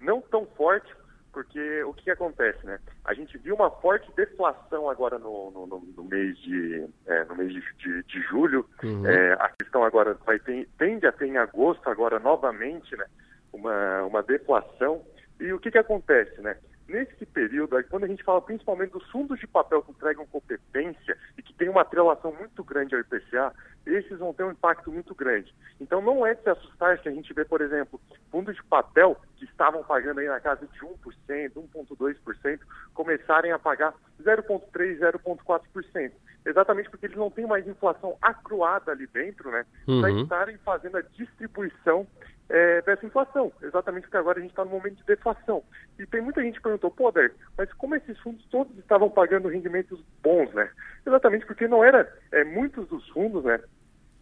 Não 0.00 0.20
tão 0.22 0.44
forte, 0.56 0.92
porque 1.32 1.82
o 1.84 1.94
que, 1.94 2.04
que, 2.04 2.10
acontece, 2.10 2.64
né? 2.66 2.78
A 3.04 3.14
gente 3.14 3.38
viu 3.38 3.54
uma 3.54 3.70
forte 3.70 4.10
deflação 4.14 4.88
agora 4.90 5.18
no, 5.18 5.50
no, 5.50 5.66
no 5.66 6.04
mês 6.04 6.36
de 6.38 6.86
é, 7.06 7.24
no 7.24 7.34
mês 7.34 7.52
de, 7.52 7.62
de, 7.78 8.02
de 8.02 8.20
julho. 8.22 8.68
Uhum. 8.82 9.06
É, 9.06 9.32
a 9.34 9.48
questão 9.48 9.82
agora 9.82 10.14
vai 10.26 10.38
ter, 10.38 10.68
tende 10.78 11.06
a 11.06 11.12
ter 11.12 11.26
em 11.26 11.38
agosto 11.38 11.88
agora 11.88 12.18
novamente, 12.18 12.94
né? 12.96 13.06
Uma, 13.52 14.04
uma 14.04 14.22
deflação. 14.22 15.02
E 15.40 15.52
o 15.52 15.58
que, 15.58 15.70
que 15.70 15.78
acontece, 15.78 16.40
né? 16.42 16.56
Nesse 16.88 17.24
período, 17.26 17.82
quando 17.84 18.04
a 18.04 18.08
gente 18.08 18.24
fala 18.24 18.42
principalmente 18.42 18.92
dos 18.92 19.08
fundos 19.10 19.38
de 19.38 19.46
papel 19.46 19.82
que 19.82 19.92
entregam 19.92 20.26
competência 20.26 21.16
e 21.38 21.42
que 21.42 21.54
tem 21.54 21.68
uma 21.68 21.82
atrelação 21.82 22.32
muito 22.32 22.62
grande 22.64 22.94
ao 22.94 23.00
IPCA, 23.00 23.54
esses 23.86 24.18
vão 24.18 24.34
ter 24.34 24.44
um 24.44 24.50
impacto 24.50 24.90
muito 24.90 25.14
grande. 25.14 25.54
Então 25.80 26.00
não 26.00 26.26
é 26.26 26.34
de 26.34 26.42
se 26.42 26.50
assustar 26.50 26.98
se 27.00 27.08
a 27.08 27.12
gente 27.12 27.32
vê, 27.32 27.44
por 27.44 27.60
exemplo, 27.60 28.00
fundos 28.30 28.54
de 28.54 28.62
papel 28.64 29.16
que 29.36 29.44
estavam 29.44 29.82
pagando 29.84 30.20
aí 30.20 30.28
na 30.28 30.40
casa 30.40 30.66
de 30.66 30.80
1%, 30.80 30.94
1,2%, 31.28 32.60
começarem 32.94 33.52
a 33.52 33.58
pagar 33.58 33.94
0,3%, 34.22 34.98
0,4%. 34.98 36.12
Exatamente 36.44 36.90
porque 36.90 37.06
eles 37.06 37.16
não 37.16 37.30
têm 37.30 37.46
mais 37.46 37.66
inflação 37.68 38.16
acruada 38.20 38.90
ali 38.90 39.06
dentro, 39.06 39.50
né? 39.50 39.64
Uhum. 39.86 40.00
Para 40.00 40.10
estarem 40.10 40.58
fazendo 40.58 40.96
a 40.96 41.02
distribuição 41.02 42.06
é, 42.48 42.82
dessa 42.82 43.06
inflação, 43.06 43.52
exatamente 43.62 44.02
porque 44.02 44.16
agora 44.16 44.38
a 44.38 44.42
gente 44.42 44.50
está 44.50 44.64
no 44.64 44.72
momento 44.72 44.96
de 44.96 45.04
deflação. 45.04 45.62
E 45.98 46.06
tem 46.06 46.20
muita 46.20 46.42
gente 46.42 46.56
que 46.56 46.62
perguntou, 46.62 46.90
pô,Der, 46.90 47.32
mas 47.56 47.72
como 47.74 47.94
esses 47.94 48.18
fundos 48.20 48.44
todos 48.50 48.76
estavam 48.78 49.08
pagando 49.08 49.48
rendimentos 49.48 50.04
bons, 50.22 50.52
né? 50.52 50.68
Exatamente 51.06 51.46
porque 51.46 51.68
não 51.68 51.84
era, 51.84 52.12
é, 52.32 52.44
muitos 52.44 52.88
dos 52.88 53.08
fundos, 53.08 53.44
né, 53.44 53.60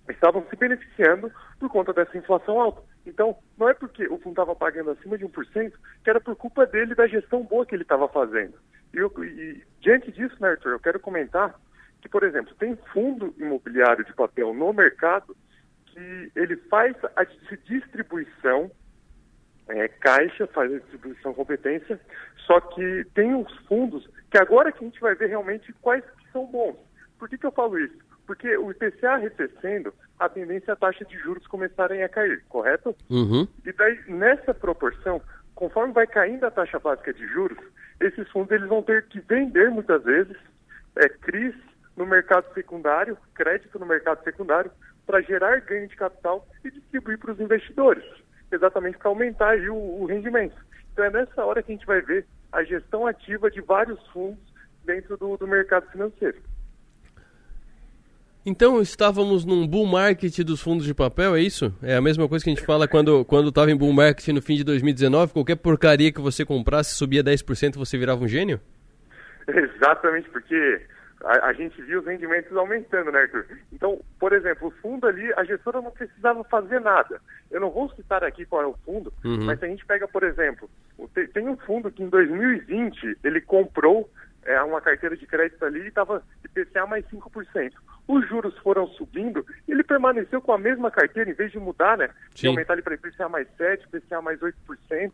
estavam 0.09 0.45
se 0.49 0.57
beneficiando 0.57 1.33
por 1.59 1.71
conta 1.71 1.92
dessa 1.92 2.16
inflação 2.16 2.61
alta. 2.61 2.83
Então, 3.07 3.37
não 3.59 3.69
é 3.69 3.75
porque 3.75 4.04
o 4.07 4.19
fundo 4.19 4.30
estava 4.30 4.54
pagando 4.54 4.90
acima 4.90 5.16
de 5.16 5.25
1% 5.25 5.73
que 6.04 6.11
era 6.11 6.21
por 6.21 6.37
culpa 6.37 6.66
dele 6.66 6.95
da 6.95 7.07
gestão 7.07 7.42
boa 7.42 7.64
que 7.64 7.75
ele 7.75 7.83
estava 7.83 8.09
fazendo. 8.09 8.54
E, 8.93 8.99
eu, 8.99 9.13
e, 9.25 9.63
diante 9.81 10.11
disso, 10.13 10.37
né, 10.41 10.51
Arthur, 10.51 10.73
eu 10.73 10.81
quero 10.81 11.01
comentar 11.01 11.55
que, 12.01 12.09
por 12.09 12.23
exemplo, 12.23 12.55
tem 12.59 12.77
fundo 12.93 13.35
imobiliário 13.39 14.05
de 14.05 14.13
papel 14.15 14.55
no 14.55 14.73
mercado 14.73 15.37
que 15.87 16.33
ele 16.35 16.57
faz 16.69 16.97
a 17.17 17.25
distribuição, 17.25 18.71
é, 19.69 19.89
caixa, 19.89 20.47
faz 20.49 20.73
a 20.73 20.79
distribuição 20.79 21.35
competência, 21.35 22.01
só 22.47 22.61
que 22.61 23.05
tem 23.15 23.35
uns 23.35 23.55
fundos 23.67 24.09
que 24.31 24.39
agora 24.39 24.73
que 24.73 24.85
a 24.85 24.89
gente 24.89 25.01
vai 25.01 25.15
ver 25.15 25.29
realmente 25.29 25.73
quais 25.81 26.05
que 26.05 26.33
são 26.33 26.47
bons. 26.47 26.77
Por 27.19 27.29
que, 27.29 27.37
que 27.37 27.47
eu 27.47 27.53
falo 27.53 27.79
isso? 27.79 27.99
Porque 28.27 28.57
o 28.57 28.71
IPCA 28.71 29.13
arrefecendo, 29.13 29.93
a 30.19 30.29
tendência 30.29 30.71
é 30.71 30.75
a 30.75 30.77
taxa 30.77 31.05
de 31.05 31.19
juros 31.19 31.47
começarem 31.47 32.03
a 32.03 32.09
cair, 32.09 32.43
correto? 32.49 32.95
Uhum. 33.11 33.47
E 33.65 33.73
daí, 33.73 33.99
nessa 34.09 34.55
proporção, 34.55 35.21
conforme 35.55 35.93
vai 35.93 36.07
caindo 36.07 36.45
a 36.45 36.51
taxa 36.51 36.79
básica 36.79 37.13
de 37.13 37.27
juros, 37.27 37.59
esses 38.00 38.28
fundos 38.30 38.50
eles 38.50 38.69
vão 38.69 38.83
ter 38.83 39.07
que 39.09 39.21
vender 39.21 39.71
muitas 39.71 40.02
vezes 40.02 40.37
é, 40.97 41.09
CRIs 41.09 41.54
no 41.97 42.07
mercado 42.07 42.52
secundário, 42.54 43.16
crédito 43.35 43.78
no 43.78 43.87
mercado 43.87 44.23
secundário, 44.25 44.71
para 45.07 45.21
gerar 45.21 45.61
ganho 45.61 45.88
de 45.88 45.97
capital 45.97 46.47
e 46.64 46.71
distribuir 46.71 47.19
para 47.19 47.33
os 47.33 47.40
investidores, 47.40 48.04
exatamente 48.50 48.99
para 48.99 49.09
aumentar 49.09 49.50
aí 49.50 49.69
o, 49.69 49.75
o 49.75 50.07
rendimento. 50.07 50.57
Então 50.92 51.04
é 51.04 51.11
nessa 51.11 51.45
hora 51.45 51.62
que 51.62 51.73
a 51.73 51.75
gente 51.75 51.87
vai 51.87 52.00
ver 52.00 52.26
a 52.52 52.62
gestão 52.64 53.07
ativa 53.07 53.50
de 53.50 53.61
vários 53.61 54.04
fundos 54.09 54.42
dentro 54.85 55.16
do, 55.16 55.37
do 55.37 55.47
mercado 55.47 55.88
financeiro. 55.90 56.38
Então 58.45 58.81
estávamos 58.81 59.45
num 59.45 59.67
bull 59.67 59.87
market 59.87 60.39
dos 60.43 60.63
fundos 60.63 60.87
de 60.87 60.95
papel, 60.95 61.37
é 61.37 61.41
isso? 61.41 61.75
É 61.83 61.95
a 61.97 62.01
mesma 62.01 62.27
coisa 62.27 62.43
que 62.43 62.51
a 62.51 62.55
gente 62.55 62.65
fala 62.65 62.89
quando 62.89 63.23
quando 63.25 63.51
estava 63.51 63.71
em 63.71 63.77
bull 63.77 63.93
market 63.93 64.29
no 64.29 64.41
fim 64.41 64.57
de 64.57 64.65
2019, 64.65 65.33
qualquer 65.33 65.57
porcaria 65.57 66.11
que 66.11 66.21
você 66.21 66.45
comprasse 66.45 66.95
subia 66.95 67.23
10%, 67.23 67.77
você 67.77 67.99
virava 67.99 68.25
um 68.25 68.29
gênio? 68.29 68.59
Exatamente, 69.47 70.31
porque 70.31 70.81
a, 71.23 71.49
a, 71.49 71.53
gente 71.53 71.81
viu 71.83 72.01
os 72.01 72.07
rendimentos 72.07 72.57
aumentando, 72.57 73.13
né, 73.13 73.21
Arthur? 73.21 73.45
Então, 73.73 74.01
por 74.19 74.33
exemplo, 74.33 74.69
o 74.69 74.71
fundo 74.71 75.07
ali, 75.07 75.31
a 75.37 75.45
gestora 75.45 75.83
não 75.83 75.91
precisava 75.91 76.43
fazer 76.45 76.81
nada. 76.81 77.21
Eu 77.51 77.61
não 77.61 77.71
vou 77.71 77.91
citar 77.91 78.25
aqui 78.25 78.47
qual 78.47 78.63
é 78.63 78.67
o 78.67 78.77
fundo, 78.87 79.13
uhum. 79.25 79.45
mas 79.45 79.59
se 79.59 79.67
a 79.67 79.69
gente 79.69 79.85
pega, 79.85 80.09
por 80.09 80.23
exemplo, 80.23 80.71
tem 81.35 81.47
um 81.47 81.57
fundo 81.59 81.91
que 81.91 82.03
em 82.03 82.09
2020 82.09 83.19
ele 83.23 83.41
comprou 83.43 84.09
é, 84.45 84.61
uma 84.63 84.81
carteira 84.81 85.17
de 85.17 85.27
crédito 85.27 85.63
ali 85.65 85.81
e 85.81 85.89
estava 85.89 86.23
IPCA 86.45 86.87
mais 86.87 87.05
5%. 87.07 87.73
Os 88.11 88.29
juros 88.29 88.59
foram 88.59 88.88
subindo 88.88 89.47
ele 89.69 89.85
permaneceu 89.85 90.43
com 90.43 90.52
a 90.52 90.59
mesma 90.59 90.90
carteira, 90.90 91.31
em 91.31 91.35
vez 91.35 91.52
de 91.52 91.61
mudar, 91.61 91.97
né? 91.97 92.11
De 92.35 92.49
aumentar 92.49 92.73
ele 92.73 92.83
para 92.83 92.95
IPCA 92.95 93.29
mais 93.29 93.47
7%, 93.57 93.85
IPCA 93.85 94.21
mais 94.21 94.40
8%. 94.40 95.12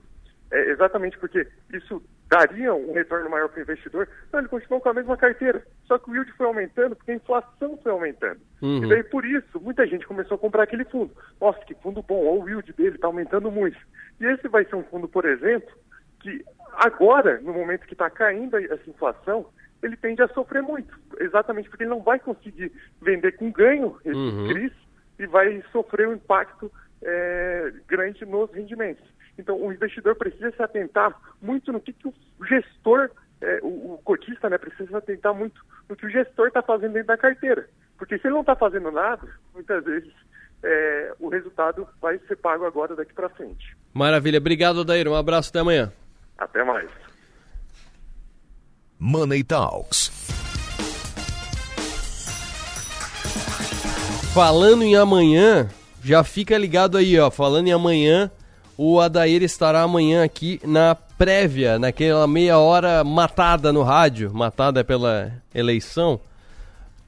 É, 0.50 0.70
exatamente 0.70 1.18
porque 1.18 1.46
isso 1.74 2.02
daria 2.26 2.72
um 2.72 2.94
retorno 2.94 3.28
maior 3.28 3.50
para 3.50 3.58
o 3.58 3.62
investidor. 3.62 4.08
Não, 4.32 4.40
ele 4.40 4.48
continuou 4.48 4.80
com 4.80 4.88
a 4.88 4.94
mesma 4.94 5.14
carteira. 5.14 5.62
Só 5.84 5.98
que 5.98 6.10
o 6.10 6.14
yield 6.14 6.32
foi 6.32 6.46
aumentando 6.46 6.96
porque 6.96 7.10
a 7.10 7.16
inflação 7.16 7.78
foi 7.82 7.92
aumentando. 7.92 8.40
Uhum. 8.62 8.84
E 8.84 8.88
daí, 8.88 9.02
por 9.02 9.26
isso, 9.26 9.60
muita 9.60 9.86
gente 9.86 10.06
começou 10.06 10.36
a 10.36 10.38
comprar 10.38 10.62
aquele 10.62 10.84
fundo. 10.86 11.10
Nossa, 11.38 11.58
que 11.66 11.74
fundo 11.74 12.02
bom, 12.02 12.24
olha 12.24 12.44
o 12.44 12.48
yield 12.48 12.72
dele, 12.72 12.94
está 12.94 13.08
aumentando 13.08 13.50
muito. 13.50 13.78
E 14.20 14.24
esse 14.24 14.48
vai 14.48 14.64
ser 14.64 14.76
um 14.76 14.84
fundo, 14.84 15.06
por 15.06 15.26
exemplo, 15.26 15.70
que 16.20 16.42
agora, 16.72 17.40
no 17.42 17.52
momento 17.52 17.86
que 17.86 17.92
está 17.94 18.08
caindo 18.08 18.56
essa 18.56 18.88
inflação, 18.88 19.46
ele 19.82 19.96
tende 19.96 20.22
a 20.22 20.28
sofrer 20.28 20.62
muito. 20.62 20.95
Exatamente 21.26 21.68
porque 21.68 21.83
ele 21.85 21.90
não 21.90 22.02
vai 22.02 22.18
conseguir 22.18 22.73
vender 23.00 23.33
com 23.33 23.50
ganho 23.50 23.97
esse 24.04 24.16
uhum. 24.16 24.49
CRIs 24.49 24.73
e 25.18 25.26
vai 25.26 25.62
sofrer 25.73 26.09
um 26.09 26.14
impacto 26.14 26.71
é, 27.02 27.73
grande 27.88 28.25
nos 28.25 28.50
rendimentos. 28.52 29.04
Então, 29.38 29.61
o 29.61 29.73
investidor 29.73 30.16
precisa 30.16 30.50
se 30.50 30.62
atentar 30.62 31.14
muito 31.42 31.73
no 31.73 31.80
que, 31.80 31.92
que 31.92 32.09
o 32.09 32.14
gestor, 32.47 33.11
é, 33.40 33.61
o, 33.62 33.95
o, 33.95 34.00
cotista, 34.02 34.49
né, 34.49 34.56
precisa 34.56 34.88
se 34.88 34.97
atentar 34.97 35.35
muito 35.35 35.61
no 35.88 35.97
que 35.97 36.06
o 36.06 36.11
gestor 36.11 36.49
está 36.49 36.62
fazendo 36.62 36.95
dentro 36.95 37.09
da 37.09 37.18
carteira. 37.18 37.68
Porque 37.99 38.18
se 38.18 38.26
ele 38.26 38.35
não 38.35 38.40
está 38.40 38.56
fazendo 38.56 38.90
nada, 38.90 39.26
muitas 39.52 39.85
vezes 39.85 40.12
é, 40.62 41.12
o 41.18 41.28
resultado 41.28 41.87
vai 42.00 42.18
ser 42.26 42.37
pago 42.37 42.64
agora 42.64 42.97
daqui 42.97 43.12
para 43.12 43.28
frente. 43.28 43.76
Maravilha. 43.92 44.38
Obrigado, 44.38 44.85
Daíra. 44.85 45.11
Um 45.11 45.14
abraço. 45.14 45.50
Até 45.50 45.61
amanhã. 45.61 45.92
Até 46.38 46.64
mais. 46.64 46.90
Money 48.99 49.45
Talks. 49.45 50.25
Falando 54.36 54.82
em 54.82 54.94
amanhã, 54.94 55.66
já 56.04 56.22
fica 56.22 56.58
ligado 56.58 56.98
aí, 56.98 57.18
ó. 57.18 57.30
Falando 57.30 57.68
em 57.68 57.72
amanhã, 57.72 58.30
o 58.76 59.00
Adair 59.00 59.42
estará 59.42 59.80
amanhã 59.80 60.22
aqui 60.22 60.60
na 60.62 60.94
prévia, 60.94 61.78
naquela 61.78 62.26
meia 62.26 62.58
hora 62.58 63.02
matada 63.02 63.72
no 63.72 63.82
rádio, 63.82 64.30
matada 64.34 64.84
pela 64.84 65.32
eleição, 65.54 66.20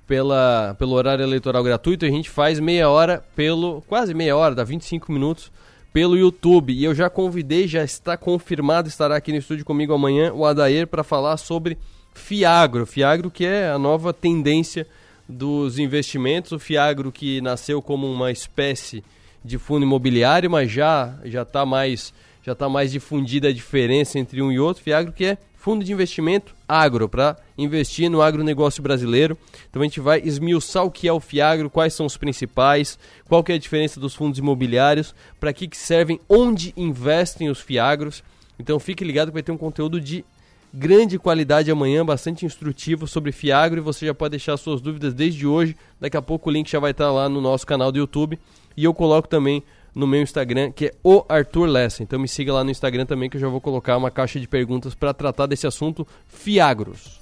pela, 0.06 0.74
pelo 0.78 0.92
horário 0.92 1.22
eleitoral 1.22 1.62
gratuito. 1.62 2.06
A 2.06 2.08
gente 2.08 2.30
faz 2.30 2.58
meia 2.58 2.88
hora 2.88 3.22
pelo. 3.36 3.82
quase 3.86 4.14
meia 4.14 4.34
hora, 4.34 4.54
dá 4.54 4.64
25 4.64 5.12
minutos 5.12 5.52
pelo 5.92 6.16
YouTube. 6.16 6.72
E 6.72 6.82
eu 6.82 6.94
já 6.94 7.10
convidei, 7.10 7.68
já 7.68 7.84
está 7.84 8.16
confirmado, 8.16 8.88
estará 8.88 9.16
aqui 9.16 9.32
no 9.32 9.38
estúdio 9.38 9.66
comigo 9.66 9.92
amanhã 9.92 10.32
o 10.32 10.46
Adair 10.46 10.86
para 10.86 11.04
falar 11.04 11.36
sobre 11.36 11.76
Fiagro. 12.14 12.86
Fiagro 12.86 13.30
que 13.30 13.44
é 13.44 13.68
a 13.68 13.78
nova 13.78 14.14
tendência 14.14 14.86
dos 15.28 15.78
investimentos, 15.78 16.52
o 16.52 16.58
Fiagro 16.58 17.12
que 17.12 17.40
nasceu 17.40 17.82
como 17.82 18.10
uma 18.10 18.32
espécie 18.32 19.04
de 19.44 19.58
fundo 19.58 19.84
imobiliário, 19.84 20.50
mas 20.50 20.70
já 20.70 21.18
já 21.24 21.42
está 21.42 21.66
mais 21.66 22.14
já 22.42 22.54
tá 22.54 22.68
mais 22.68 22.90
difundida 22.90 23.48
a 23.48 23.52
diferença 23.52 24.18
entre 24.18 24.40
um 24.40 24.50
e 24.50 24.58
outro. 24.58 24.82
Fiagro 24.82 25.12
que 25.12 25.24
é 25.24 25.38
fundo 25.54 25.84
de 25.84 25.92
investimento 25.92 26.54
agro 26.66 27.08
para 27.08 27.36
investir 27.58 28.08
no 28.08 28.22
agronegócio 28.22 28.82
brasileiro. 28.82 29.36
Então 29.68 29.82
a 29.82 29.84
gente 29.84 30.00
vai 30.00 30.20
esmiuçar 30.24 30.84
o 30.84 30.90
que 30.90 31.06
é 31.06 31.12
o 31.12 31.20
Fiagro, 31.20 31.68
quais 31.68 31.92
são 31.92 32.06
os 32.06 32.16
principais, 32.16 32.98
qual 33.28 33.44
que 33.44 33.52
é 33.52 33.56
a 33.56 33.58
diferença 33.58 34.00
dos 34.00 34.14
fundos 34.14 34.38
imobiliários, 34.38 35.14
para 35.38 35.52
que, 35.52 35.68
que 35.68 35.76
servem, 35.76 36.18
onde 36.28 36.72
investem 36.74 37.50
os 37.50 37.60
Fiagros. 37.60 38.22
Então 38.58 38.78
fique 38.78 39.04
ligado 39.04 39.28
que 39.28 39.34
vai 39.34 39.42
ter 39.42 39.52
um 39.52 39.58
conteúdo 39.58 40.00
de 40.00 40.24
grande 40.72 41.18
qualidade 41.18 41.70
amanhã, 41.70 42.04
bastante 42.04 42.44
instrutivo 42.44 43.06
sobre 43.06 43.32
Fiagro 43.32 43.78
e 43.78 43.82
você 43.82 44.06
já 44.06 44.14
pode 44.14 44.32
deixar 44.32 44.56
suas 44.56 44.80
dúvidas 44.80 45.14
desde 45.14 45.46
hoje. 45.46 45.76
Daqui 46.00 46.16
a 46.16 46.22
pouco 46.22 46.48
o 46.48 46.52
link 46.52 46.70
já 46.70 46.78
vai 46.78 46.90
estar 46.90 47.10
lá 47.10 47.28
no 47.28 47.40
nosso 47.40 47.66
canal 47.66 47.90
do 47.90 47.98
YouTube 47.98 48.38
e 48.76 48.84
eu 48.84 48.94
coloco 48.94 49.28
também 49.28 49.62
no 49.94 50.06
meu 50.06 50.22
Instagram, 50.22 50.70
que 50.70 50.86
é 50.86 50.94
o 51.02 51.24
Arthur 51.28 51.66
Lessa. 51.66 52.02
Então 52.02 52.18
me 52.18 52.28
siga 52.28 52.52
lá 52.52 52.62
no 52.62 52.70
Instagram 52.70 53.06
também 53.06 53.28
que 53.28 53.36
eu 53.36 53.40
já 53.40 53.48
vou 53.48 53.60
colocar 53.60 53.96
uma 53.96 54.10
caixa 54.10 54.38
de 54.38 54.46
perguntas 54.46 54.94
para 54.94 55.12
tratar 55.12 55.46
desse 55.46 55.66
assunto 55.66 56.06
Fiagros. 56.26 57.17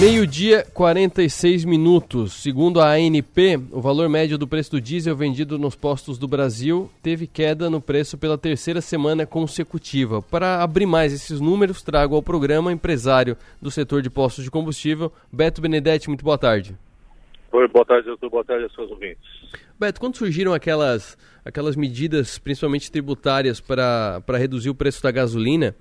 Meio-dia, 0.00 0.64
46 0.74 1.64
minutos. 1.64 2.34
Segundo 2.34 2.80
a 2.80 2.92
ANP, 2.92 3.56
o 3.72 3.80
valor 3.80 4.08
médio 4.08 4.38
do 4.38 4.46
preço 4.46 4.70
do 4.70 4.80
diesel 4.80 5.16
vendido 5.16 5.58
nos 5.58 5.74
postos 5.74 6.18
do 6.18 6.28
Brasil 6.28 6.88
teve 7.02 7.26
queda 7.26 7.68
no 7.68 7.80
preço 7.80 8.16
pela 8.16 8.38
terceira 8.38 8.80
semana 8.80 9.26
consecutiva. 9.26 10.22
Para 10.22 10.62
abrir 10.62 10.86
mais 10.86 11.12
esses 11.12 11.40
números, 11.40 11.82
trago 11.82 12.14
ao 12.14 12.22
programa 12.22 12.72
empresário 12.72 13.36
do 13.60 13.72
setor 13.72 14.00
de 14.00 14.08
postos 14.08 14.44
de 14.44 14.52
combustível, 14.52 15.12
Beto 15.32 15.60
Benedetti. 15.60 16.06
Muito 16.06 16.24
boa 16.24 16.38
tarde. 16.38 16.76
Oi, 17.50 17.66
boa 17.66 17.84
tarde, 17.84 18.06
doutor. 18.06 18.30
Boa 18.30 18.44
tarde 18.44 18.62
aos 18.62 18.74
seus 18.76 18.88
ouvintes. 18.92 19.24
Beto, 19.80 19.98
quando 19.98 20.16
surgiram 20.16 20.54
aquelas, 20.54 21.18
aquelas 21.44 21.74
medidas, 21.74 22.38
principalmente 22.38 22.92
tributárias, 22.92 23.60
para 23.60 24.22
reduzir 24.38 24.70
o 24.70 24.76
preço 24.76 25.02
da 25.02 25.10
gasolina, 25.10 25.74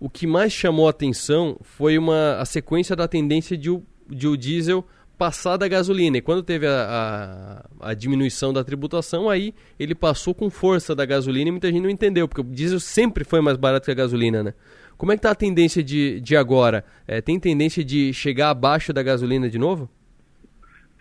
o 0.00 0.08
que 0.08 0.26
mais 0.26 0.52
chamou 0.52 0.86
a 0.86 0.90
atenção 0.90 1.58
foi 1.62 1.98
uma, 1.98 2.36
a 2.38 2.44
sequência 2.44 2.94
da 2.94 3.08
tendência 3.08 3.56
de 3.56 3.70
o, 3.70 3.82
de 4.08 4.28
o 4.28 4.36
diesel 4.36 4.84
passar 5.18 5.56
da 5.56 5.66
gasolina. 5.66 6.18
E 6.18 6.22
quando 6.22 6.42
teve 6.42 6.66
a, 6.66 7.64
a, 7.80 7.90
a, 7.90 7.94
diminuição 7.94 8.52
da 8.52 8.62
tributação, 8.62 9.28
aí 9.28 9.52
ele 9.78 9.94
passou 9.94 10.32
com 10.32 10.48
força 10.48 10.94
da 10.94 11.04
gasolina 11.04 11.48
e 11.48 11.50
muita 11.50 11.72
gente 11.72 11.82
não 11.82 11.90
entendeu, 11.90 12.28
porque 12.28 12.40
o 12.40 12.44
diesel 12.44 12.78
sempre 12.78 13.24
foi 13.24 13.40
mais 13.40 13.56
barato 13.56 13.86
que 13.86 13.90
a 13.90 13.94
gasolina, 13.94 14.42
né? 14.42 14.54
Como 14.96 15.12
é 15.12 15.16
que 15.16 15.20
está 15.20 15.30
a 15.30 15.34
tendência 15.34 15.82
de, 15.82 16.20
de 16.20 16.36
agora? 16.36 16.84
É, 17.06 17.20
tem 17.20 17.38
tendência 17.38 17.84
de 17.84 18.12
chegar 18.12 18.50
abaixo 18.50 18.92
da 18.92 19.02
gasolina 19.02 19.48
de 19.48 19.58
novo? 19.58 19.88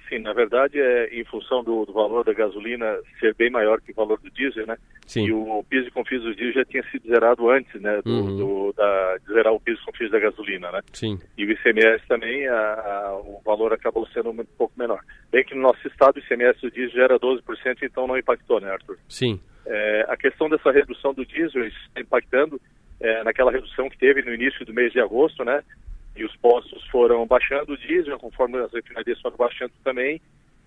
Sim, 0.09 0.19
na 0.19 0.33
verdade 0.33 0.79
é 0.79 1.09
em 1.11 1.25
função 1.25 1.63
do, 1.63 1.85
do, 1.85 1.91
valor 1.91 2.23
da 2.23 2.33
gasolina 2.33 2.97
ser 3.19 3.33
bem 3.35 3.49
maior 3.49 3.81
que 3.81 3.91
o 3.91 3.95
valor 3.95 4.19
do 4.19 4.29
diesel, 4.31 4.65
né? 4.65 4.77
Sim. 5.05 5.25
E 5.25 5.33
o 5.33 5.63
PIS 5.69 5.87
e 5.87 5.91
CONFIS 5.91 6.21
do 6.21 6.35
diesel 6.35 6.53
já 6.53 6.65
tinha 6.65 6.83
sido 6.91 7.07
zerado 7.07 7.49
antes, 7.49 7.81
né? 7.81 8.01
Do, 8.03 8.11
uhum. 8.11 8.37
do 8.37 8.73
da, 8.73 9.17
de 9.17 9.33
zerar 9.33 9.53
o 9.53 9.59
PIS 9.59 9.79
e 9.79 9.85
CONFIS 9.85 10.11
da 10.11 10.19
gasolina, 10.19 10.71
né? 10.71 10.81
Sim. 10.93 11.19
E 11.37 11.45
o 11.45 11.51
ICMS 11.51 12.07
também, 12.07 12.47
a, 12.47 12.55
a, 12.55 13.19
o 13.19 13.41
valor 13.43 13.73
acabou 13.73 14.07
sendo 14.07 14.29
um 14.29 14.45
pouco 14.57 14.73
menor. 14.77 15.01
Bem 15.31 15.43
que 15.43 15.55
no 15.55 15.61
nosso 15.61 15.85
estado 15.87 16.15
o 16.15 16.19
ICMS 16.19 16.61
do 16.61 16.71
diesel 16.71 16.95
já 16.95 17.03
era 17.03 17.19
12%, 17.19 17.41
então 17.83 18.07
não 18.07 18.17
impactou, 18.17 18.61
né, 18.61 18.71
Arthur? 18.71 18.97
Sim. 19.09 19.39
É, 19.65 20.05
a 20.07 20.15
questão 20.15 20.47
dessa 20.47 20.71
redução 20.71 21.13
do 21.13 21.25
diesel 21.25 21.67
está 21.67 21.99
impactando 21.99 22.59
é, 22.99 23.23
naquela 23.23 23.51
redução 23.51 23.89
que 23.89 23.97
teve 23.97 24.21
no 24.21 24.33
início 24.33 24.65
do 24.65 24.73
mês 24.73 24.91
de 24.91 24.99
agosto, 24.99 25.43
né? 25.43 25.61
E 26.17 26.25
os 26.25 26.35
postos 26.37 26.85
foram 26.87 27.25
baixando 27.27 27.73
o 27.73 27.77
diesel, 27.77 28.17
conforme 28.17 28.57
as 28.57 28.71
refinarias 28.73 29.21
foram 29.21 29.37
baixando 29.37 29.73
também. 29.83 30.21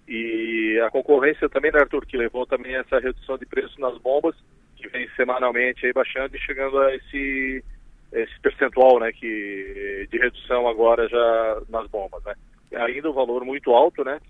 E 0.08 0.80
a 0.84 0.90
concorrência 0.90 1.48
também, 1.48 1.70
né, 1.72 1.80
Arthur, 1.80 2.06
que 2.06 2.16
levou 2.16 2.46
também 2.46 2.74
essa 2.74 2.98
redução 2.98 3.36
de 3.36 3.46
preço 3.46 3.80
nas 3.80 3.96
bombas, 3.98 4.34
que 4.76 4.88
vem 4.88 5.08
semanalmente 5.16 5.86
aí 5.86 5.92
baixando 5.92 6.34
e 6.36 6.40
chegando 6.40 6.78
a 6.78 6.94
esse, 6.94 7.64
esse 8.12 8.40
percentual, 8.40 8.98
né, 8.98 9.12
que, 9.12 10.08
de 10.10 10.18
redução 10.18 10.66
agora 10.66 11.08
já 11.08 11.62
nas 11.68 11.86
bombas, 11.88 12.24
né. 12.24 12.34
Ainda 12.74 13.10
um 13.10 13.14
valor 13.14 13.44
muito 13.44 13.72
alto, 13.72 14.04
né, 14.04 14.20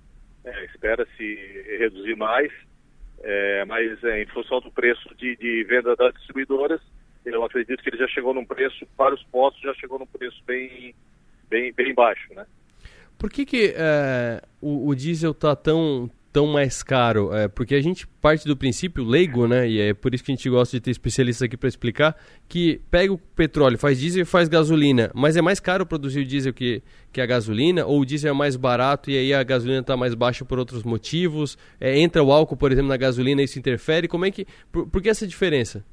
é, 0.45 0.65
espera-se 0.67 1.67
reduzir 1.79 2.17
mais, 2.17 2.53
é, 3.23 3.65
mas 3.67 4.03
é, 4.05 4.23
em 4.23 4.27
função 4.27 4.61
do 4.61 4.71
preço 4.71 5.15
de, 5.15 5.37
de, 5.37 5.65
venda 5.65 5.95
das 5.95 6.15
distribuidoras, 6.15 6.81
eu 7.25 7.45
acredito 7.45 7.83
que 7.83 7.91
ele 7.91 7.99
já 7.99 8.09
chegou 8.09 8.33
num 8.33 8.47
preço, 8.47 8.87
para 8.97 9.15
os 9.15 9.23
postos, 9.25 9.63
já 9.63 9.75
chegou 9.75 9.99
num 9.99 10.07
preço 10.07 10.43
bem, 10.47 10.70
baixo, 12.01 12.35
né? 12.35 12.47
Por 13.19 13.29
que, 13.29 13.45
que 13.45 13.75
é, 13.77 14.41
o, 14.63 14.89
o, 14.89 14.95
diesel 14.95 15.33
está 15.33 15.55
tão, 15.55 16.11
tão 16.33 16.47
mais 16.47 16.83
caro? 16.83 17.35
É, 17.35 17.49
porque 17.49 17.75
a 17.75 17.81
gente 17.83 18.07
parte 18.07 18.47
do 18.47 18.57
princípio 18.57 19.05
leigo, 19.05 19.47
né? 19.47 19.69
E 19.69 19.79
é 19.79 19.93
por 19.93 20.15
isso 20.15 20.25
que 20.25 20.33
a 20.33 20.35
gente 20.35 20.49
gosta 20.49 20.79
de 20.79 20.81
ter 20.81 20.91
especialistas 20.91 21.45
aqui 21.45 21.55
para 21.55 21.69
explicar 21.69 22.17
que 22.49 22.81
pega 22.91 23.13
o 23.13 23.19
petróleo, 23.19 23.77
faz 23.77 24.01
diesel 24.01 24.23
e 24.23 24.25
faz 24.25 24.49
gasolina, 24.49 25.11
mas 25.15 25.37
é 25.37 25.43
mais 25.43 25.61
caro 25.61 25.85
produzir 25.85 26.21
o 26.21 26.25
diesel 26.25 26.55
que, 26.55 26.83
que 27.13 27.21
a 27.21 27.27
gasolina, 27.27 27.85
ou 27.85 28.01
o 28.01 28.07
diesel 28.07 28.31
é 28.31 28.35
mais 28.35 28.57
barato 28.57 29.11
e 29.11 29.19
aí 29.19 29.35
a 29.35 29.43
gasolina 29.43 29.81
está 29.81 29.99
mais 29.99 30.15
baixa 30.15 30.43
por 30.43 30.59
outros 30.59 30.83
motivos? 30.83 31.59
É, 31.79 31.99
entra 31.99 32.23
o 32.23 32.33
álcool, 32.33 32.57
por 32.57 32.73
exemplo, 32.73 32.89
na 32.89 32.97
gasolina 32.97 33.43
e 33.43 33.45
isso 33.45 33.59
interfere? 33.59 34.09
Como 34.09 34.25
é 34.25 34.31
que. 34.31 34.47
Por, 34.73 34.89
por 34.89 35.03
que 35.03 35.11
essa 35.11 35.27
diferença? 35.27 35.85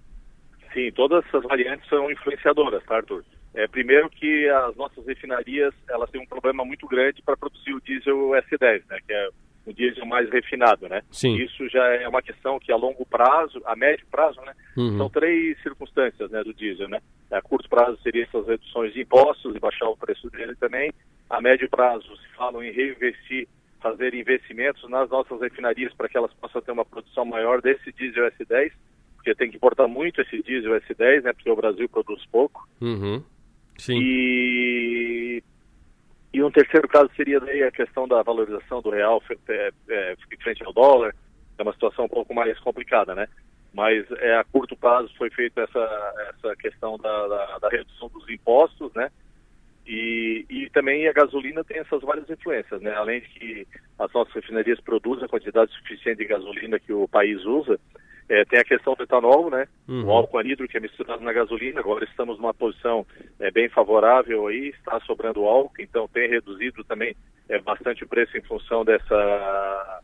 Sim, 0.74 0.90
todas 0.96 1.26
essas 1.26 1.44
variantes 1.44 1.90
são 1.90 2.10
influenciadoras, 2.10 2.82
tá, 2.86 2.96
Arthur? 2.96 3.26
É, 3.58 3.68
primeiro 3.68 4.08
que 4.08 4.48
as 4.50 4.76
nossas 4.76 5.04
refinarias 5.08 5.74
elas 5.90 6.12
têm 6.12 6.22
um 6.22 6.28
problema 6.28 6.64
muito 6.64 6.86
grande 6.86 7.24
para 7.24 7.36
produzir 7.36 7.74
o 7.74 7.82
diesel 7.82 8.30
S10, 8.30 8.84
né, 8.88 9.00
que 9.04 9.12
é 9.12 9.30
o 9.66 9.74
diesel 9.74 10.06
mais 10.06 10.30
refinado, 10.30 10.88
né? 10.88 11.02
Sim. 11.12 11.36
Isso 11.38 11.68
já 11.68 11.84
é 11.96 12.08
uma 12.08 12.22
questão 12.22 12.60
que 12.60 12.72
a 12.72 12.76
longo 12.76 13.04
prazo, 13.04 13.60
a 13.66 13.76
médio 13.76 14.06
prazo, 14.12 14.40
né? 14.42 14.54
Uhum. 14.78 14.98
São 15.00 15.10
três 15.10 15.60
circunstâncias, 15.64 16.30
né, 16.30 16.44
do 16.44 16.54
diesel, 16.54 16.88
né? 16.88 17.02
A 17.32 17.42
curto 17.42 17.68
prazo 17.68 17.98
seria 18.04 18.26
essas 18.26 18.46
reduções 18.48 18.94
de 18.94 19.02
impostos 19.02 19.56
e 19.56 19.60
baixar 19.60 19.90
o 19.90 19.98
preço 19.98 20.30
dele 20.30 20.56
também. 20.60 20.94
A 21.28 21.42
médio 21.42 21.68
prazo 21.68 22.16
se 22.16 22.28
falam 22.36 22.64
em 22.64 22.72
reinvestir, 22.72 23.48
fazer 23.82 24.14
investimentos 24.14 24.88
nas 24.88 25.10
nossas 25.10 25.42
refinarias 25.42 25.92
para 25.96 26.08
que 26.08 26.16
elas 26.16 26.34
possam 26.36 26.62
ter 26.62 26.72
uma 26.72 26.86
produção 26.86 27.26
maior 27.26 27.60
desse 27.60 27.92
diesel 27.92 28.32
S10, 28.34 28.72
porque 29.16 29.34
tem 29.34 29.50
que 29.50 29.58
importar 29.58 29.88
muito 29.88 30.22
esse 30.22 30.44
diesel 30.44 30.80
S10, 30.80 31.24
né? 31.24 31.34
Porque 31.34 31.50
o 31.50 31.56
Brasil 31.56 31.90
produz 31.90 32.24
pouco. 32.28 32.70
Uhum. 32.80 33.24
Sim. 33.78 34.00
E, 34.02 35.44
e 36.34 36.44
um 36.44 36.52
terceiro 36.52 36.88
caso 36.88 37.10
seria 37.16 37.40
daí 37.40 37.64
a 37.64 37.72
questão 37.72 38.08
da 38.08 38.22
valorização 38.24 38.82
do 38.82 38.90
real 38.90 39.22
é, 39.50 39.72
é, 39.90 40.16
frente 40.42 40.64
ao 40.64 40.74
dólar. 40.74 41.14
É 41.58 41.64
uma 41.64 41.74
situação 41.74 42.06
um 42.06 42.10
pouco 42.10 42.34
mais 42.34 42.60
complicada, 42.60 43.16
né? 43.16 43.28
Mas 43.74 44.10
é, 44.12 44.36
a 44.38 44.44
curto 44.44 44.76
prazo 44.76 45.12
foi 45.18 45.30
feita 45.30 45.62
essa, 45.62 46.14
essa 46.30 46.56
questão 46.56 46.98
da, 46.98 47.28
da, 47.28 47.60
da 47.60 47.70
redução 47.70 48.10
dos 48.10 48.28
impostos, 48.30 48.92
né? 48.94 49.10
E, 49.86 50.46
e, 50.50 50.70
também 50.72 51.08
a 51.08 51.14
gasolina 51.14 51.64
tem 51.64 51.78
essas 51.80 52.02
várias 52.02 52.30
influências, 52.30 52.82
né? 52.82 52.94
Além 52.94 53.22
de 53.22 53.28
que 53.30 53.68
as 53.98 54.12
nossas 54.12 54.34
refinarias 54.34 54.82
produzem 54.82 55.24
a 55.24 55.30
quantidade 55.30 55.72
suficiente 55.74 56.18
de 56.18 56.26
gasolina 56.26 56.78
que 56.78 56.92
o 56.92 57.08
país 57.08 57.44
usa, 57.46 57.80
é, 58.30 58.44
tem 58.46 58.60
a 58.60 58.64
questão 58.64 58.94
do 58.94 59.04
etanol, 59.04 59.50
né? 59.50 59.68
Uhum. 59.88 60.06
O 60.06 60.12
álcool 60.12 60.40
anidro 60.40 60.68
que 60.68 60.78
é 60.78 60.80
misturado 60.80 61.24
na 61.24 61.32
gasolina. 61.32 61.80
Agora 61.80 62.04
estamos 62.04 62.38
numa 62.38 62.54
posição 62.54 63.06
é, 63.40 63.50
bem 63.50 63.70
favorável 63.70 64.48
aí, 64.48 64.70
está 64.70 65.00
sobrando 65.02 65.46
álcool, 65.46 65.82
então 65.82 66.08
tem 66.10 66.30
reduzido 66.30 66.84
também 66.84 67.16
é, 67.48 67.60
bastante 67.60 68.04
o 68.04 68.08
preço 68.08 68.38
em 68.38 68.42
função 68.42 68.84
dessa 68.84 70.02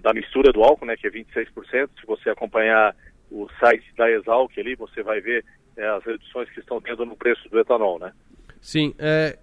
da 0.00 0.14
mistura 0.14 0.52
do 0.52 0.62
álcool, 0.62 0.86
né? 0.86 0.96
Que 0.96 1.06
é 1.06 1.10
26%. 1.10 1.90
Se 2.00 2.06
você 2.06 2.30
acompanhar 2.30 2.96
o 3.30 3.48
site 3.60 3.84
da 3.96 4.10
Exalc 4.10 4.50
ali, 4.58 4.74
você 4.74 5.02
vai 5.02 5.20
ver 5.20 5.44
é, 5.76 5.86
as 5.88 6.04
reduções 6.04 6.48
que 6.50 6.60
estão 6.60 6.80
tendo 6.80 7.04
no 7.04 7.16
preço 7.16 7.48
do 7.48 7.58
etanol, 7.58 7.98
né? 7.98 8.12
Sim, 8.60 8.94
é, 8.98 9.38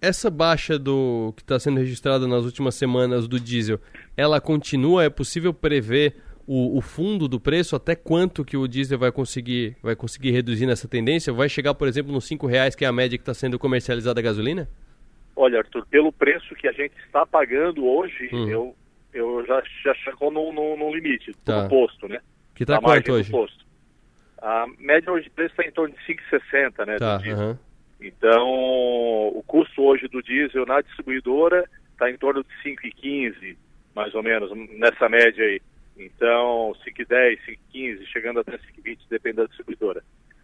essa 0.00 0.30
baixa 0.30 0.78
do 0.78 1.32
que 1.36 1.42
está 1.42 1.58
sendo 1.58 1.78
registrada 1.78 2.26
nas 2.26 2.44
últimas 2.44 2.74
semanas 2.74 3.26
do 3.26 3.40
diesel, 3.40 3.80
ela 4.16 4.40
continua? 4.40 5.04
É 5.04 5.10
possível 5.10 5.54
prever 5.54 6.16
o, 6.46 6.78
o, 6.78 6.80
fundo 6.80 7.26
do 7.26 7.40
preço, 7.40 7.76
até 7.76 7.94
quanto 7.94 8.44
que 8.44 8.56
o 8.56 8.66
diesel 8.68 8.98
vai 8.98 9.10
conseguir, 9.10 9.76
vai 9.82 9.96
conseguir 9.96 10.30
reduzir 10.30 10.66
nessa 10.66 10.88
tendência? 10.88 11.32
Vai 11.32 11.48
chegar, 11.48 11.74
por 11.74 11.88
exemplo, 11.88 12.12
nos 12.12 12.26
cinco 12.26 12.46
reais, 12.46 12.74
que 12.74 12.84
é 12.84 12.88
a 12.88 12.92
média 12.92 13.16
que 13.16 13.22
está 13.22 13.34
sendo 13.34 13.58
comercializada 13.58 14.20
a 14.20 14.22
gasolina? 14.22 14.68
Olha, 15.36 15.58
Arthur, 15.58 15.86
pelo 15.86 16.12
preço 16.12 16.54
que 16.54 16.68
a 16.68 16.72
gente 16.72 16.94
está 17.04 17.26
pagando 17.26 17.84
hoje, 17.84 18.28
hum. 18.32 18.48
eu, 18.48 18.76
eu 19.12 19.44
já, 19.46 19.62
já 19.82 19.94
chegou 19.94 20.30
no, 20.30 20.52
no, 20.52 20.76
no 20.76 20.94
limite 20.94 21.32
tá. 21.44 21.62
do 21.62 21.68
posto, 21.68 22.06
né? 22.08 22.20
Que 22.54 22.62
está 22.62 22.80
quanto 22.80 23.12
hoje? 23.12 23.30
Posto. 23.30 23.64
A 24.40 24.66
média 24.78 25.10
hoje 25.10 25.24
de 25.24 25.30
preço 25.30 25.52
está 25.52 25.64
em 25.64 25.72
torno 25.72 25.94
de 25.94 26.14
5,60, 26.32 26.86
né? 26.86 26.96
Tá, 26.98 27.20
uhum. 27.26 27.58
Então, 28.00 28.48
o 28.48 29.42
custo 29.46 29.82
hoje 29.82 30.06
do 30.08 30.22
diesel 30.22 30.66
na 30.66 30.80
distribuidora 30.82 31.64
está 31.92 32.10
em 32.10 32.18
torno 32.18 32.44
de 32.44 32.70
5,15, 32.70 33.56
mais 33.94 34.14
ou 34.14 34.22
menos, 34.22 34.50
nessa 34.78 35.08
média 35.08 35.44
aí. 35.44 35.60
Então, 35.96 36.74
5,10, 36.84 37.38
5,15, 37.72 38.06
chegando 38.06 38.40
até 38.40 38.52
5,20, 38.52 38.98
depende 39.08 39.36
da 39.36 39.46
distribuidora. 39.46 40.02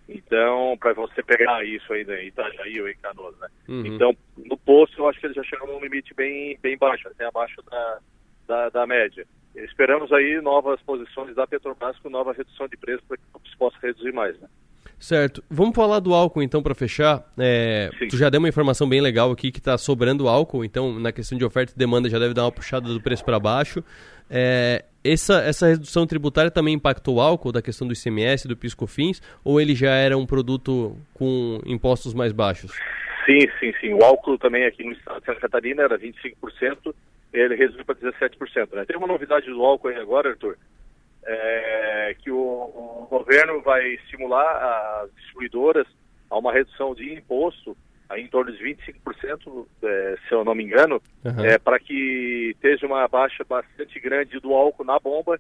Então, 0.09 0.77
para 0.79 0.93
você 0.93 1.23
pegar 1.23 1.65
isso 1.65 1.93
aí 1.93 2.03
em 2.03 2.29
Itajaí 2.29 2.81
ou 2.81 2.89
em 2.89 2.97
Canoas, 2.97 3.37
né? 3.39 3.49
Uhum. 3.69 3.87
Então, 3.87 4.17
no 4.37 4.57
posto, 4.57 4.99
eu 4.99 5.09
acho 5.09 5.21
que 5.21 5.27
ele 5.27 5.35
já 5.35 5.45
chegou 5.45 5.69
num 5.69 5.81
limite 5.81 6.13
bem, 6.15 6.59
bem 6.61 6.77
baixo, 6.77 7.09
até 7.09 7.27
abaixo 7.27 7.63
da, 7.71 7.99
da, 8.47 8.69
da 8.71 8.87
média. 8.87 9.25
Esperamos 9.55 10.13
aí 10.13 10.41
novas 10.41 10.81
posições 10.83 11.35
da 11.35 11.47
Petrobras 11.47 11.99
com 11.99 12.09
nova 12.09 12.33
redução 12.33 12.67
de 12.69 12.77
preço 12.77 13.03
para 13.07 13.17
que 13.17 13.51
se 13.51 13.57
possa 13.57 13.77
reduzir 13.81 14.13
mais, 14.13 14.39
né? 14.41 14.49
Certo. 14.99 15.43
Vamos 15.49 15.75
falar 15.75 15.99
do 15.99 16.13
álcool 16.13 16.43
então 16.43 16.63
para 16.63 16.75
fechar. 16.75 17.25
É, 17.39 17.89
tu 18.11 18.19
já 18.19 18.29
deu 18.29 18.39
uma 18.39 18.49
informação 18.49 18.87
bem 18.87 19.01
legal 19.01 19.31
aqui 19.31 19.51
que 19.51 19.59
está 19.59 19.79
sobrando 19.79 20.29
álcool, 20.29 20.63
então 20.63 20.99
na 21.01 21.11
questão 21.11 21.39
de 21.39 21.45
oferta 21.45 21.73
e 21.75 21.79
demanda 21.79 22.09
já 22.09 22.19
deve 22.19 22.35
dar 22.35 22.45
uma 22.45 22.53
puxada 22.53 22.87
do 22.87 23.01
preço 23.01 23.25
para 23.25 23.41
baixo. 23.41 23.83
É, 24.29 24.85
essa, 25.05 25.43
essa 25.43 25.67
redução 25.67 26.07
tributária 26.07 26.51
também 26.51 26.75
impactou 26.75 27.17
o 27.17 27.21
álcool 27.21 27.53
da 27.53 27.63
questão 27.63 27.87
do 27.87 27.95
ICMS, 27.95 28.47
do 28.47 28.57
PiscoFins, 28.57 29.21
ou 29.45 29.61
ele 29.61 29.75
já 29.75 29.93
era 29.93 30.17
um 30.17 30.27
produto 30.27 30.97
com 31.15 31.61
impostos 31.67 32.15
mais 32.15 32.33
baixos? 32.33 32.73
Sim, 33.25 33.41
sim, 33.59 33.73
sim. 33.81 33.95
O 33.95 34.05
álcool 34.05 34.39
também 34.39 34.65
aqui 34.65 34.85
no 34.85 34.93
estado 34.93 35.21
de 35.21 35.27
Santa 35.27 35.41
Catarina 35.41 35.83
era 35.83 35.99
25%, 35.99 36.95
ele 37.33 37.55
reduziu 37.55 37.85
para 37.85 37.95
17%. 37.95 38.75
Né? 38.75 38.85
Tem 38.85 38.97
uma 38.97 39.07
novidade 39.07 39.47
do 39.47 39.63
álcool 39.63 39.89
aí 39.89 39.97
agora, 39.97 40.31
Arthur, 40.31 40.57
é, 41.25 42.17
que 42.19 42.31
o, 42.31 42.37
o, 42.37 43.07
governo 43.09 43.61
vai 43.61 43.87
estimular 43.95 45.03
as 45.03 45.15
distribuidoras 45.15 45.87
a 46.31 46.39
uma 46.39 46.53
redução 46.53 46.95
de 46.95 47.13
imposto 47.13 47.77
em 48.17 48.27
torno 48.27 48.53
de 48.53 48.63
25%, 48.65 49.67
é, 49.83 50.17
se 50.29 50.35
eu 50.35 50.45
não 50.45 50.55
me 50.55 50.65
engano, 50.65 51.01
uhum. 51.25 51.45
é, 51.45 51.59
para 51.59 51.79
que 51.79 52.51
esteja 52.55 52.87
uma 52.87 53.07
baixa 53.07 53.45
bastante 53.45 54.01
grande 54.01 54.41
do 54.41 54.53
álcool 54.53 54.85
na 54.85 54.99
bomba 54.99 55.39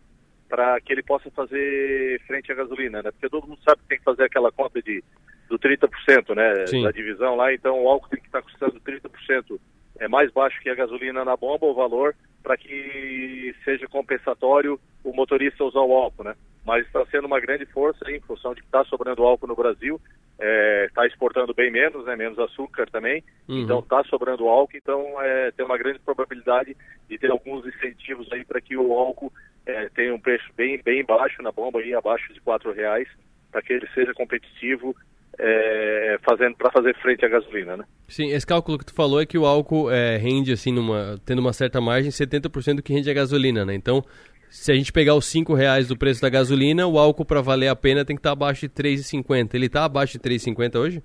para 0.48 0.80
que 0.80 0.92
ele 0.92 1.02
possa 1.02 1.30
fazer 1.30 2.20
frente 2.26 2.50
à 2.50 2.54
gasolina, 2.54 3.02
né? 3.02 3.10
Porque 3.12 3.28
todo 3.28 3.46
mundo 3.46 3.60
sabe 3.64 3.82
que 3.82 3.88
tem 3.88 3.98
que 3.98 4.04
fazer 4.04 4.24
aquela 4.24 4.50
conta 4.50 4.82
de 4.82 5.02
do 5.48 5.58
30%, 5.58 6.34
né, 6.34 6.66
Sim. 6.68 6.84
da 6.84 6.92
divisão 6.92 7.34
lá, 7.34 7.52
então 7.52 7.82
o 7.82 7.88
álcool 7.88 8.08
tem 8.08 8.20
que 8.20 8.26
estar 8.26 8.40
custando 8.40 8.80
30% 8.80 9.58
é 10.00 10.08
mais 10.08 10.32
baixo 10.32 10.60
que 10.60 10.70
a 10.70 10.74
gasolina 10.74 11.24
na 11.24 11.36
bomba 11.36 11.66
o 11.66 11.74
valor 11.74 12.16
para 12.42 12.56
que 12.56 13.54
seja 13.64 13.86
compensatório 13.86 14.80
o 15.04 15.12
motorista 15.12 15.62
usar 15.62 15.80
o 15.80 15.92
álcool, 15.92 16.24
né? 16.24 16.34
Mas 16.64 16.86
está 16.86 17.04
sendo 17.06 17.26
uma 17.26 17.38
grande 17.38 17.66
força 17.66 18.10
em 18.10 18.20
função 18.20 18.54
de 18.54 18.62
que 18.62 18.66
está 18.66 18.82
sobrando 18.84 19.22
álcool 19.22 19.46
no 19.46 19.54
Brasil, 19.54 20.00
está 20.38 21.04
é, 21.04 21.06
exportando 21.06 21.54
bem 21.54 21.70
menos, 21.70 22.04
né? 22.06 22.16
Menos 22.16 22.38
açúcar 22.38 22.88
também, 22.90 23.22
uhum. 23.46 23.60
então 23.62 23.80
está 23.80 24.02
sobrando 24.04 24.48
álcool, 24.48 24.76
então 24.76 25.20
é, 25.20 25.50
tem 25.52 25.64
uma 25.64 25.76
grande 25.76 25.98
probabilidade 25.98 26.74
de 27.08 27.18
ter 27.18 27.30
alguns 27.30 27.66
incentivos 27.66 28.30
aí 28.32 28.44
para 28.44 28.60
que 28.60 28.76
o 28.76 28.92
álcool 28.92 29.32
é, 29.66 29.90
tenha 29.90 30.14
um 30.14 30.20
preço 30.20 30.50
bem 30.56 30.80
bem 30.82 31.04
baixo 31.04 31.42
na 31.42 31.52
bomba, 31.52 31.80
aí 31.80 31.94
abaixo 31.94 32.32
de 32.32 32.40
quatro 32.40 32.72
reais, 32.72 33.08
para 33.52 33.60
que 33.60 33.74
ele 33.74 33.86
seja 33.94 34.14
competitivo 34.14 34.96
é, 35.42 36.18
fazendo 36.22 36.54
para 36.56 36.70
fazer 36.70 36.94
frente 36.96 37.24
à 37.24 37.28
gasolina, 37.28 37.76
né? 37.76 37.84
Sim, 38.06 38.30
esse 38.30 38.46
cálculo 38.46 38.78
que 38.78 38.84
tu 38.84 38.94
falou 38.94 39.20
é 39.20 39.26
que 39.26 39.38
o 39.38 39.46
álcool 39.46 39.90
é, 39.90 40.16
rende 40.16 40.52
assim 40.52 40.72
numa 40.72 41.18
tendo 41.24 41.38
uma 41.38 41.52
certa 41.52 41.80
margem 41.80 42.10
70% 42.10 42.76
do 42.76 42.82
que 42.82 42.92
rende 42.92 43.10
a 43.10 43.14
gasolina, 43.14 43.64
né? 43.64 43.74
Então, 43.74 44.04
se 44.50 44.70
a 44.70 44.74
gente 44.74 44.92
pegar 44.92 45.14
os 45.14 45.26
5 45.26 45.54
reais 45.54 45.88
do 45.88 45.96
preço 45.96 46.20
da 46.20 46.28
gasolina, 46.28 46.86
o 46.86 46.98
álcool 46.98 47.24
para 47.24 47.40
valer 47.40 47.68
a 47.68 47.76
pena 47.76 48.04
tem 48.04 48.16
que 48.16 48.20
estar 48.20 48.30
tá 48.30 48.34
abaixo 48.34 48.62
de 48.62 48.68
3,50. 48.68 49.54
Ele 49.54 49.66
está 49.66 49.84
abaixo 49.84 50.12
de 50.12 50.20
3,50 50.20 50.78
hoje? 50.78 51.02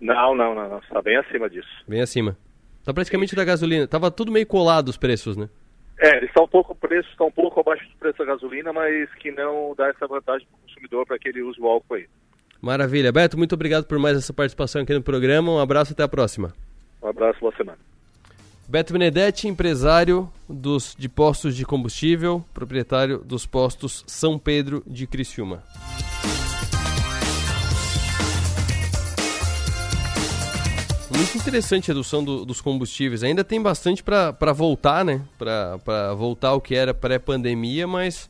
Não, 0.00 0.34
não, 0.34 0.54
não, 0.54 0.68
não, 0.68 0.78
está 0.78 1.00
bem 1.02 1.16
acima 1.16 1.48
disso. 1.48 1.68
Bem 1.86 2.00
acima. 2.00 2.36
Tá 2.84 2.94
praticamente 2.94 3.36
da 3.36 3.44
gasolina. 3.44 3.86
Tava 3.86 4.10
tudo 4.10 4.32
meio 4.32 4.46
colado 4.46 4.88
os 4.88 4.96
preços, 4.96 5.36
né? 5.36 5.48
É, 6.00 6.16
eles 6.16 6.28
estão 6.28 6.44
um 6.44 6.48
pouco 6.48 6.74
preço, 6.74 7.08
estão 7.10 7.26
um 7.26 7.32
pouco 7.32 7.60
abaixo 7.60 7.86
do 7.88 7.96
preço 7.96 8.18
da 8.18 8.24
gasolina, 8.24 8.72
mas 8.72 9.12
que 9.16 9.32
não 9.32 9.74
dá 9.76 9.88
essa 9.88 10.06
vantagem 10.06 10.46
para 10.46 10.56
o 10.56 10.60
consumidor 10.62 11.06
para 11.06 11.18
que 11.18 11.28
ele 11.28 11.42
use 11.42 11.60
o 11.60 11.66
álcool 11.66 11.94
aí. 11.94 12.06
Maravilha. 12.60 13.12
Beto, 13.12 13.38
muito 13.38 13.54
obrigado 13.54 13.84
por 13.84 13.98
mais 13.98 14.16
essa 14.16 14.32
participação 14.32 14.82
aqui 14.82 14.92
no 14.92 15.02
programa. 15.02 15.52
Um 15.52 15.58
abraço 15.58 15.92
até 15.92 16.02
a 16.02 16.08
próxima. 16.08 16.52
Um 17.02 17.08
abraço, 17.08 17.38
boa 17.40 17.54
semana. 17.56 17.78
Beto 18.68 18.92
Benedetti, 18.92 19.48
empresário 19.48 20.30
dos, 20.46 20.94
de 20.98 21.08
postos 21.08 21.56
de 21.56 21.64
combustível, 21.64 22.44
proprietário 22.52 23.18
dos 23.24 23.46
postos 23.46 24.04
São 24.06 24.38
Pedro 24.38 24.82
de 24.86 25.06
Criciúma. 25.06 25.62
Muito 31.10 31.36
interessante 31.36 31.90
a 31.90 31.94
redução 31.94 32.22
do, 32.22 32.44
dos 32.44 32.60
combustíveis. 32.60 33.22
Ainda 33.22 33.42
tem 33.42 33.60
bastante 33.60 34.02
para 34.02 34.52
voltar, 34.52 35.04
né? 35.04 35.22
Para 35.38 36.14
voltar 36.14 36.48
ao 36.48 36.60
que 36.60 36.74
era 36.74 36.92
pré-pandemia, 36.92 37.86
mas 37.86 38.28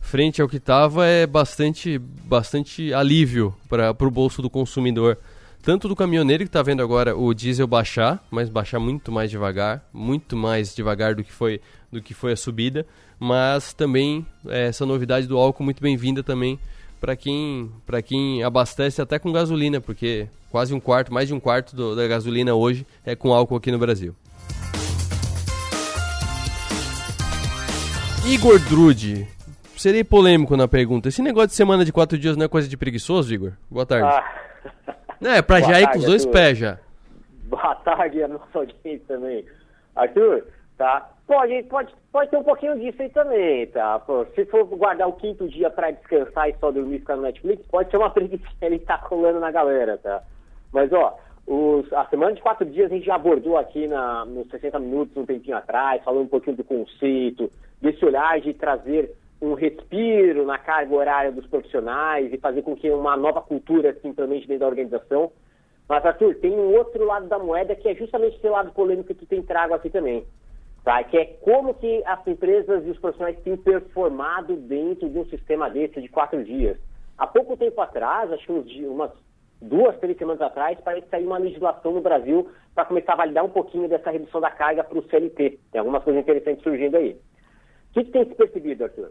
frente 0.00 0.42
ao 0.42 0.48
que 0.48 0.56
estava 0.56 1.06
é 1.06 1.26
bastante, 1.26 1.98
bastante 1.98 2.92
alívio 2.92 3.54
para 3.68 3.94
o 4.00 4.10
bolso 4.10 4.42
do 4.42 4.50
consumidor. 4.50 5.18
Tanto 5.62 5.88
do 5.88 5.94
caminhoneiro 5.94 6.42
que 6.44 6.48
está 6.48 6.62
vendo 6.62 6.82
agora 6.82 7.14
o 7.14 7.34
diesel 7.34 7.66
baixar, 7.66 8.24
mas 8.30 8.48
baixar 8.48 8.80
muito 8.80 9.12
mais 9.12 9.30
devagar, 9.30 9.84
muito 9.92 10.34
mais 10.34 10.74
devagar 10.74 11.14
do 11.14 11.22
que 11.22 11.30
foi, 11.30 11.60
do 11.92 12.00
que 12.00 12.14
foi 12.14 12.32
a 12.32 12.36
subida, 12.36 12.86
mas 13.18 13.74
também 13.74 14.26
é, 14.48 14.68
essa 14.68 14.86
novidade 14.86 15.26
do 15.26 15.36
álcool 15.36 15.62
muito 15.62 15.82
bem-vinda 15.82 16.22
também 16.22 16.58
para 16.98 17.14
quem, 17.14 17.70
quem 18.04 18.42
abastece 18.42 19.02
até 19.02 19.18
com 19.18 19.32
gasolina, 19.32 19.80
porque 19.80 20.28
quase 20.50 20.74
um 20.74 20.80
quarto, 20.80 21.12
mais 21.12 21.28
de 21.28 21.34
um 21.34 21.40
quarto 21.40 21.76
do, 21.76 21.94
da 21.94 22.06
gasolina 22.08 22.54
hoje 22.54 22.86
é 23.04 23.14
com 23.14 23.32
álcool 23.32 23.56
aqui 23.56 23.70
no 23.70 23.78
Brasil. 23.78 24.14
Igor 28.26 28.58
Drude, 28.60 29.26
serei 29.80 30.04
polêmico 30.04 30.56
na 30.56 30.68
pergunta. 30.68 31.08
Esse 31.08 31.22
negócio 31.22 31.48
de 31.48 31.54
semana 31.54 31.84
de 31.84 31.92
quatro 31.92 32.18
dias 32.18 32.36
não 32.36 32.44
é 32.44 32.48
coisa 32.48 32.68
de 32.68 32.76
preguiçoso, 32.76 33.32
Igor? 33.32 33.52
Boa 33.70 33.86
tarde. 33.86 34.06
Ah. 34.06 34.94
Não, 35.20 35.32
é 35.32 35.42
pra 35.42 35.60
Boa 35.60 35.74
já 35.74 35.80
ir 35.80 35.90
com 35.90 35.98
os 35.98 36.04
dois 36.06 36.24
pés 36.24 36.56
já. 36.56 36.78
Boa 37.44 37.74
tarde 37.76 38.22
a 38.22 38.28
nossa 38.28 38.58
audiência 38.58 39.02
também. 39.06 39.44
Arthur, 39.94 40.46
tá? 40.78 41.10
Pode, 41.26 41.62
pode, 41.64 41.94
pode 42.10 42.30
ter 42.30 42.38
um 42.38 42.42
pouquinho 42.42 42.78
disso 42.78 43.02
aí 43.02 43.10
também, 43.10 43.66
tá? 43.66 43.98
Pô, 43.98 44.24
se 44.34 44.46
for 44.46 44.64
guardar 44.64 45.08
o 45.08 45.12
quinto 45.12 45.46
dia 45.48 45.68
para 45.70 45.90
descansar 45.90 46.48
e 46.48 46.56
só 46.58 46.70
dormir 46.70 46.96
e 46.96 46.98
ficar 47.00 47.16
no 47.16 47.22
Netflix, 47.22 47.62
pode 47.66 47.90
ser 47.90 47.98
uma 47.98 48.08
preguiça 48.10 48.44
ele 48.62 48.78
tá 48.78 48.96
colando 48.98 49.40
na 49.40 49.50
galera, 49.50 49.98
tá? 49.98 50.22
Mas, 50.72 50.90
ó, 50.92 51.18
os, 51.46 51.92
a 51.92 52.06
semana 52.06 52.32
de 52.32 52.40
quatro 52.40 52.64
dias 52.64 52.90
a 52.90 52.94
gente 52.94 53.04
já 53.04 53.16
abordou 53.16 53.58
aqui 53.58 53.86
na, 53.86 54.24
nos 54.24 54.48
60 54.48 54.78
minutos, 54.78 55.16
um 55.16 55.26
tempinho 55.26 55.56
atrás, 55.56 56.02
falando 56.02 56.22
um 56.22 56.28
pouquinho 56.28 56.56
do 56.56 56.64
conceito, 56.64 57.50
desse 57.80 58.02
olhar 58.04 58.40
de 58.40 58.54
trazer 58.54 59.14
um 59.40 59.54
respiro 59.54 60.44
na 60.44 60.58
carga 60.58 60.94
horária 60.94 61.32
dos 61.32 61.46
profissionais 61.46 62.32
e 62.32 62.38
fazer 62.38 62.62
com 62.62 62.76
que 62.76 62.90
uma 62.90 63.16
nova 63.16 63.40
cultura 63.40 63.94
se 63.94 64.06
implemente 64.06 64.46
dentro 64.46 64.60
da 64.60 64.68
organização. 64.68 65.32
Mas, 65.88 66.04
Arthur, 66.04 66.36
tem 66.36 66.52
um 66.52 66.76
outro 66.76 67.04
lado 67.04 67.26
da 67.26 67.38
moeda 67.38 67.74
que 67.74 67.88
é 67.88 67.94
justamente 67.94 68.36
esse 68.36 68.48
lado 68.48 68.72
polêmico 68.72 69.08
que 69.08 69.14
tu 69.14 69.26
tem 69.26 69.42
trago 69.42 69.74
aqui 69.74 69.88
também. 69.90 70.24
Tá? 70.84 71.02
Que 71.04 71.18
é 71.18 71.24
como 71.40 71.74
que 71.74 72.02
as 72.04 72.26
empresas 72.26 72.86
e 72.86 72.90
os 72.90 72.98
profissionais 72.98 73.38
têm 73.40 73.56
performado 73.56 74.56
dentro 74.56 75.08
de 75.08 75.18
um 75.18 75.24
sistema 75.26 75.68
desse 75.68 76.00
de 76.00 76.08
quatro 76.08 76.44
dias. 76.44 76.78
Há 77.18 77.26
pouco 77.26 77.56
tempo 77.56 77.80
atrás, 77.80 78.32
acho 78.32 78.46
que 78.46 78.52
uns, 78.52 78.74
umas 78.88 79.10
duas, 79.60 79.98
três 79.98 80.16
semanas 80.16 80.40
atrás, 80.40 80.78
parece 80.82 81.08
sair 81.08 81.26
uma 81.26 81.38
legislação 81.38 81.92
no 81.92 82.00
Brasil 82.00 82.48
para 82.74 82.84
começar 82.84 83.12
a 83.12 83.16
validar 83.16 83.44
um 83.44 83.50
pouquinho 83.50 83.88
dessa 83.88 84.10
redução 84.10 84.40
da 84.40 84.50
carga 84.50 84.84
para 84.84 84.98
o 84.98 85.02
CLT. 85.02 85.58
Tem 85.72 85.78
algumas 85.78 86.02
coisas 86.02 86.22
interessantes 86.22 86.62
surgindo 86.62 86.96
aí. 86.96 87.12
O 87.90 87.92
que, 87.92 88.04
que 88.04 88.10
tem 88.12 88.24
se 88.24 88.34
percebido, 88.34 88.84
Arthur? 88.84 89.10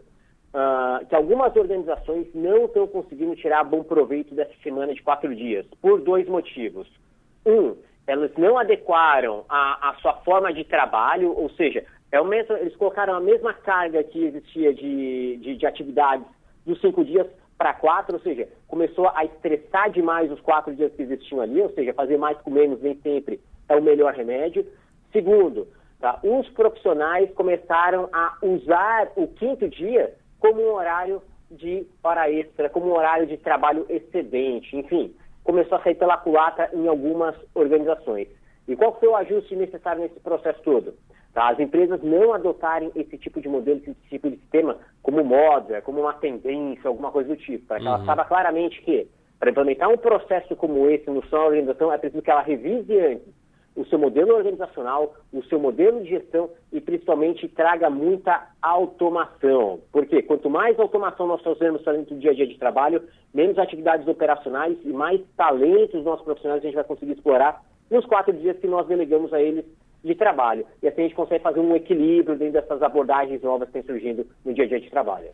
Uh, 0.52 1.06
que 1.06 1.14
algumas 1.14 1.54
organizações 1.54 2.26
não 2.34 2.64
estão 2.64 2.84
conseguindo 2.88 3.36
tirar 3.36 3.62
bom 3.62 3.84
proveito 3.84 4.34
dessa 4.34 4.52
semana 4.64 4.92
de 4.92 5.00
quatro 5.00 5.32
dias, 5.34 5.64
por 5.80 6.00
dois 6.00 6.28
motivos. 6.28 6.88
Um, 7.46 7.76
elas 8.04 8.32
não 8.36 8.58
adequaram 8.58 9.44
a, 9.48 9.90
a 9.90 9.94
sua 10.00 10.14
forma 10.24 10.52
de 10.52 10.64
trabalho, 10.64 11.32
ou 11.38 11.48
seja, 11.50 11.84
é 12.10 12.20
o 12.20 12.24
mesmo, 12.24 12.56
eles 12.56 12.74
colocaram 12.74 13.14
a 13.14 13.20
mesma 13.20 13.54
carga 13.54 14.02
que 14.02 14.24
existia 14.24 14.74
de, 14.74 15.36
de, 15.36 15.56
de 15.56 15.66
atividades 15.66 16.26
dos 16.66 16.80
cinco 16.80 17.04
dias 17.04 17.28
para 17.56 17.74
quatro, 17.74 18.16
ou 18.16 18.20
seja, 18.20 18.48
começou 18.66 19.08
a 19.14 19.24
estressar 19.24 19.90
demais 19.90 20.32
os 20.32 20.40
quatro 20.40 20.74
dias 20.74 20.92
que 20.94 21.02
existiam 21.02 21.40
ali, 21.40 21.60
ou 21.60 21.70
seja, 21.70 21.94
fazer 21.94 22.16
mais 22.16 22.36
com 22.38 22.50
menos 22.50 22.80
nem 22.82 22.96
sempre 22.96 23.38
é 23.68 23.76
o 23.76 23.82
melhor 23.82 24.14
remédio. 24.14 24.66
Segundo, 25.12 25.68
tá, 26.00 26.18
os 26.24 26.48
profissionais 26.48 27.30
começaram 27.34 28.08
a 28.12 28.36
usar 28.42 29.12
o 29.14 29.28
quinto 29.28 29.68
dia 29.68 30.12
como 30.40 30.60
um 30.60 30.74
horário 30.74 31.22
de 31.50 31.86
hora 32.02 32.30
extra, 32.30 32.68
como 32.68 32.86
um 32.86 32.96
horário 32.96 33.26
de 33.26 33.36
trabalho 33.36 33.86
excedente, 33.88 34.76
enfim, 34.76 35.14
começou 35.44 35.78
a 35.78 35.82
sair 35.82 35.94
pela 35.94 36.16
culata 36.16 36.70
em 36.72 36.88
algumas 36.88 37.34
organizações. 37.54 38.28
E 38.66 38.76
qual 38.76 38.98
foi 38.98 39.08
o 39.08 39.16
ajuste 39.16 39.56
necessário 39.56 40.02
nesse 40.02 40.18
processo 40.20 40.60
todo? 40.62 40.94
Tá? 41.32 41.48
As 41.48 41.60
empresas 41.60 42.02
não 42.02 42.32
adotarem 42.32 42.90
esse 42.94 43.16
tipo 43.18 43.40
de 43.40 43.48
modelo, 43.48 43.78
esse 43.78 43.94
tipo 44.08 44.30
de 44.30 44.36
sistema 44.36 44.76
como 45.02 45.24
moda, 45.24 45.80
como 45.82 46.00
uma 46.00 46.12
tendência, 46.14 46.88
alguma 46.88 47.10
coisa 47.10 47.28
do 47.30 47.36
tipo, 47.36 47.66
para 47.66 47.78
que 47.78 47.86
uhum. 47.86 47.94
ela 47.94 48.04
saiba 48.04 48.24
claramente 48.24 48.80
que 48.82 49.08
para 49.38 49.50
implementar 49.50 49.88
um 49.88 49.96
processo 49.96 50.54
como 50.54 50.88
esse 50.90 51.08
no 51.10 51.24
sua 51.26 51.46
organização 51.46 51.92
é 51.92 51.98
preciso 51.98 52.22
que 52.22 52.30
ela 52.30 52.42
revise 52.42 52.98
antes 52.98 53.39
o 53.76 53.84
seu 53.86 53.98
modelo 53.98 54.34
organizacional, 54.34 55.14
o 55.32 55.42
seu 55.44 55.58
modelo 55.58 56.02
de 56.02 56.10
gestão 56.10 56.50
e 56.72 56.80
principalmente 56.80 57.48
traga 57.48 57.88
muita 57.88 58.48
automação. 58.60 59.80
Porque 59.92 60.22
quanto 60.22 60.50
mais 60.50 60.78
automação 60.78 61.26
nós 61.26 61.42
fazemos 61.42 61.82
dentro 61.84 62.14
do 62.14 62.20
dia 62.20 62.32
a 62.32 62.34
dia 62.34 62.46
de 62.46 62.58
trabalho, 62.58 63.02
menos 63.32 63.58
atividades 63.58 64.06
operacionais 64.06 64.76
e 64.84 64.92
mais 64.92 65.20
talentos 65.36 66.04
nossos 66.04 66.24
profissionais 66.24 66.60
a 66.62 66.66
gente 66.66 66.74
vai 66.74 66.84
conseguir 66.84 67.12
explorar 67.12 67.62
nos 67.90 68.04
quatro 68.06 68.32
dias 68.32 68.58
que 68.58 68.66
nós 68.66 68.86
delegamos 68.86 69.32
a 69.32 69.40
eles 69.40 69.64
de 70.04 70.14
trabalho. 70.14 70.64
E 70.82 70.88
assim 70.88 71.02
a 71.02 71.04
gente 71.04 71.16
consegue 71.16 71.42
fazer 71.42 71.60
um 71.60 71.74
equilíbrio 71.76 72.36
dentro 72.36 72.54
dessas 72.54 72.82
abordagens 72.82 73.42
novas 73.42 73.68
que 73.70 73.78
estão 73.78 73.94
surgindo 73.94 74.26
no 74.44 74.52
dia 74.52 74.64
a 74.64 74.68
dia 74.68 74.80
de 74.80 74.90
trabalho. 74.90 75.28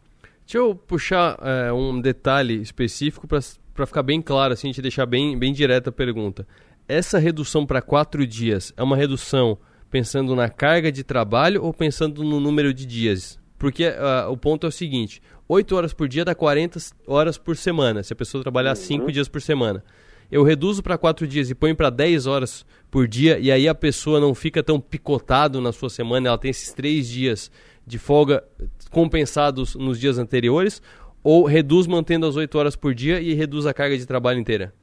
Deixa 0.45 0.59
eu 0.59 0.75
puxar 0.75 1.37
é, 1.43 1.73
um 1.73 2.01
detalhe 2.01 2.61
específico 2.61 3.27
para 3.27 3.87
ficar 3.87 4.03
bem 4.03 4.23
claro, 4.23 4.53
assim, 4.53 4.71
te 4.71 4.81
deixar 4.81 5.07
bem, 5.07 5.37
bem 5.39 5.53
direta 5.53 5.91
a 5.91 5.93
pergunta 5.93 6.47
essa 6.89 7.19
redução 7.19 7.67
para 7.67 7.83
quatro 7.83 8.27
dias 8.27 8.73
é 8.77 8.83
uma 8.83 8.97
redução 8.97 9.59
pensando 9.91 10.35
na 10.37 10.49
carga 10.49 10.91
de 10.93 11.03
trabalho 11.03 11.63
ou 11.63 11.73
pensando 11.73 12.23
no 12.23 12.41
número 12.41 12.73
de 12.73 12.87
dias? 12.87 13.39
Porque 13.59 13.89
uh, 13.89 14.31
o 14.31 14.37
ponto 14.37 14.67
é 14.67 14.69
o 14.69 14.73
seguinte: 14.73 15.21
8 15.49 15.75
horas 15.75 15.93
por 15.93 16.09
dia 16.09 16.25
dá 16.25 16.35
40 16.35 16.79
horas 17.07 17.39
por 17.39 17.57
semana, 17.57 18.03
se 18.03 18.13
a 18.13 18.17
pessoa 18.17 18.43
trabalhar 18.43 18.75
5 18.75 19.05
uhum. 19.05 19.11
dias 19.11 19.29
por 19.29 19.41
semana. 19.41 19.83
Eu 20.31 20.43
reduzo 20.43 20.83
para 20.83 20.99
4 20.99 21.27
dias 21.27 21.51
e 21.51 21.55
ponho 21.55 21.77
para 21.77 21.89
10 21.89 22.27
horas 22.27 22.67
por 22.91 23.07
dia, 23.07 23.39
e 23.39 23.51
aí 23.51 23.69
a 23.69 23.75
pessoa 23.75 24.19
não 24.21 24.35
fica 24.35 24.63
tão 24.63 24.81
picotado 24.81 25.61
na 25.61 25.73
sua 25.73 25.89
semana, 25.89 26.29
ela 26.29 26.39
tem 26.39 26.51
esses 26.51 26.73
3 26.73 27.09
dias 27.09 27.51
de 27.87 27.99
folga 27.99 28.43
compensados 28.91 29.77
nos 29.77 30.01
dias 30.01 30.19
anteriores, 30.19 30.83
ou 31.23 31.45
reduz 31.45 31.87
mantendo 31.87 32.27
as 32.27 32.35
8 32.35 32.59
horas 32.59 32.77
por 32.77 32.93
dia 32.93 33.21
e 33.21 33.35
reduz 33.35 33.67
a 33.67 33.75
carga 33.75 33.97
de 33.97 34.05
trabalho 34.05 34.41
inteira? 34.41 34.75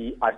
E 0.00 0.16
as, 0.18 0.34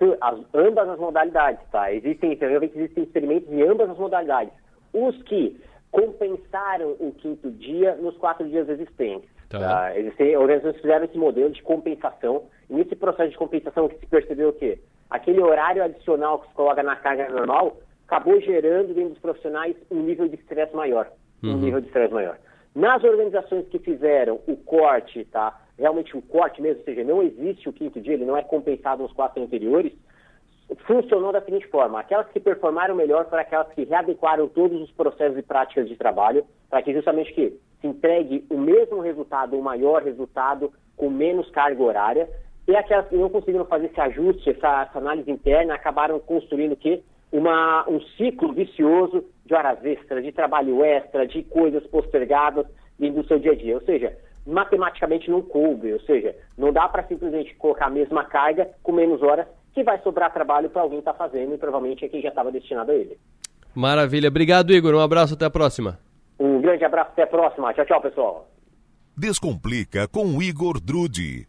ambas 0.52 0.88
as 0.88 0.98
modalidades, 0.98 1.60
tá? 1.70 1.92
Existem, 1.92 2.32
existem 2.32 3.04
experimentos 3.04 3.48
em 3.48 3.62
ambas 3.62 3.88
as 3.90 3.96
modalidades. 3.96 4.52
Os 4.92 5.22
que 5.22 5.56
compensaram 5.92 6.96
o 6.98 7.12
quinto 7.12 7.48
dia 7.52 7.94
nos 7.94 8.16
quatro 8.16 8.48
dias 8.48 8.68
existentes. 8.68 9.30
Tá. 9.48 9.60
Tá? 9.60 9.96
Existem 9.96 10.36
organizações 10.36 10.74
que 10.76 10.82
fizeram 10.82 11.04
esse 11.04 11.16
modelo 11.16 11.50
de 11.50 11.62
compensação. 11.62 12.44
E 12.68 12.74
nesse 12.74 12.96
processo 12.96 13.30
de 13.30 13.36
compensação 13.36 13.88
que 13.88 14.00
se 14.00 14.06
percebeu 14.06 14.48
o 14.48 14.52
quê? 14.52 14.80
Aquele 15.08 15.40
horário 15.40 15.84
adicional 15.84 16.40
que 16.40 16.48
se 16.48 16.54
coloca 16.54 16.82
na 16.82 16.96
carga 16.96 17.28
normal 17.28 17.76
acabou 18.08 18.40
gerando 18.40 18.92
dentro 18.94 19.10
dos 19.10 19.18
profissionais 19.20 19.76
um 19.90 20.02
nível 20.02 20.26
de 20.26 20.34
estresse 20.34 20.74
maior. 20.74 21.08
Uhum. 21.40 21.52
Um 21.52 21.58
nível 21.58 21.80
de 21.80 21.86
estresse 21.86 22.12
maior. 22.12 22.36
Nas 22.74 23.04
organizações 23.04 23.68
que 23.68 23.78
fizeram 23.78 24.40
o 24.48 24.56
corte, 24.56 25.24
tá? 25.26 25.56
Realmente 25.78 26.16
o 26.16 26.22
corte 26.22 26.60
mesmo, 26.60 26.80
ou 26.80 26.84
seja, 26.84 27.04
não 27.04 27.22
existe 27.22 27.68
o 27.68 27.72
quinto 27.72 28.00
dia, 28.00 28.14
ele 28.14 28.24
não 28.24 28.36
é 28.36 28.42
compensado 28.42 29.02
nos 29.02 29.12
quatro 29.12 29.42
anteriores, 29.42 29.92
funcionou 30.86 31.32
da 31.32 31.42
seguinte 31.42 31.66
forma: 31.68 32.00
aquelas 32.00 32.28
que 32.28 32.40
performaram 32.40 32.94
melhor 32.94 33.28
foram 33.28 33.42
aquelas 33.42 33.68
que 33.72 33.84
readequaram 33.84 34.48
todos 34.48 34.80
os 34.80 34.90
processos 34.92 35.38
e 35.38 35.42
práticas 35.42 35.88
de 35.88 35.96
trabalho, 35.96 36.44
para 36.70 36.82
que 36.82 36.92
justamente 36.92 37.32
que 37.32 37.58
se 37.80 37.86
entregue 37.86 38.44
o 38.48 38.58
mesmo 38.58 39.00
resultado, 39.00 39.58
o 39.58 39.62
maior 39.62 40.02
resultado, 40.02 40.72
com 40.96 41.10
menos 41.10 41.50
carga 41.50 41.82
horária. 41.82 42.28
e 42.66 42.76
aquelas 42.76 43.08
que 43.08 43.16
não 43.16 43.28
conseguiram 43.28 43.64
fazer 43.64 43.86
esse 43.86 44.00
ajuste, 44.00 44.50
essa, 44.50 44.82
essa 44.82 44.98
análise 44.98 45.30
interna, 45.30 45.74
acabaram 45.74 46.18
construindo 46.20 46.72
o 46.72 46.76
quê? 46.76 47.02
Uma, 47.32 47.88
um 47.88 48.00
ciclo 48.16 48.52
vicioso 48.52 49.24
de 49.44 49.54
horas 49.54 49.84
extras, 49.84 50.22
de 50.22 50.30
trabalho 50.32 50.84
extra, 50.84 51.26
de 51.26 51.42
coisas 51.42 51.84
postergadas 51.88 52.66
do 52.98 53.26
seu 53.26 53.38
dia 53.38 53.52
a 53.52 53.56
dia. 53.56 53.74
Ou 53.74 53.80
seja, 53.80 54.16
matematicamente 54.46 55.30
não 55.30 55.42
coube, 55.42 55.92
ou 55.92 56.00
seja, 56.00 56.34
não 56.56 56.72
dá 56.72 56.88
para 56.88 57.04
simplesmente 57.04 57.54
colocar 57.56 57.86
a 57.86 57.90
mesma 57.90 58.24
carga 58.24 58.70
com 58.82 58.92
menos 58.92 59.22
horas, 59.22 59.46
que 59.74 59.82
vai 59.82 60.00
sobrar 60.02 60.32
trabalho 60.32 60.68
para 60.68 60.82
alguém 60.82 60.98
estar 60.98 61.12
tá 61.12 61.18
fazendo 61.18 61.54
e 61.54 61.58
provavelmente 61.58 62.04
é 62.04 62.08
quem 62.08 62.20
já 62.20 62.28
estava 62.28 62.52
destinado 62.52 62.90
a 62.90 62.94
ele. 62.94 63.18
Maravilha. 63.74 64.28
Obrigado, 64.28 64.72
Igor. 64.72 64.94
Um 64.94 65.00
abraço, 65.00 65.34
até 65.34 65.46
a 65.46 65.50
próxima. 65.50 65.98
Um 66.38 66.60
grande 66.60 66.84
abraço, 66.84 67.12
até 67.12 67.22
a 67.22 67.26
próxima. 67.26 67.72
Tchau, 67.72 67.86
tchau, 67.86 68.00
pessoal. 68.00 68.48
Descomplica 69.16 70.08
com 70.08 70.42
Igor 70.42 70.80
Drude. 70.80 71.46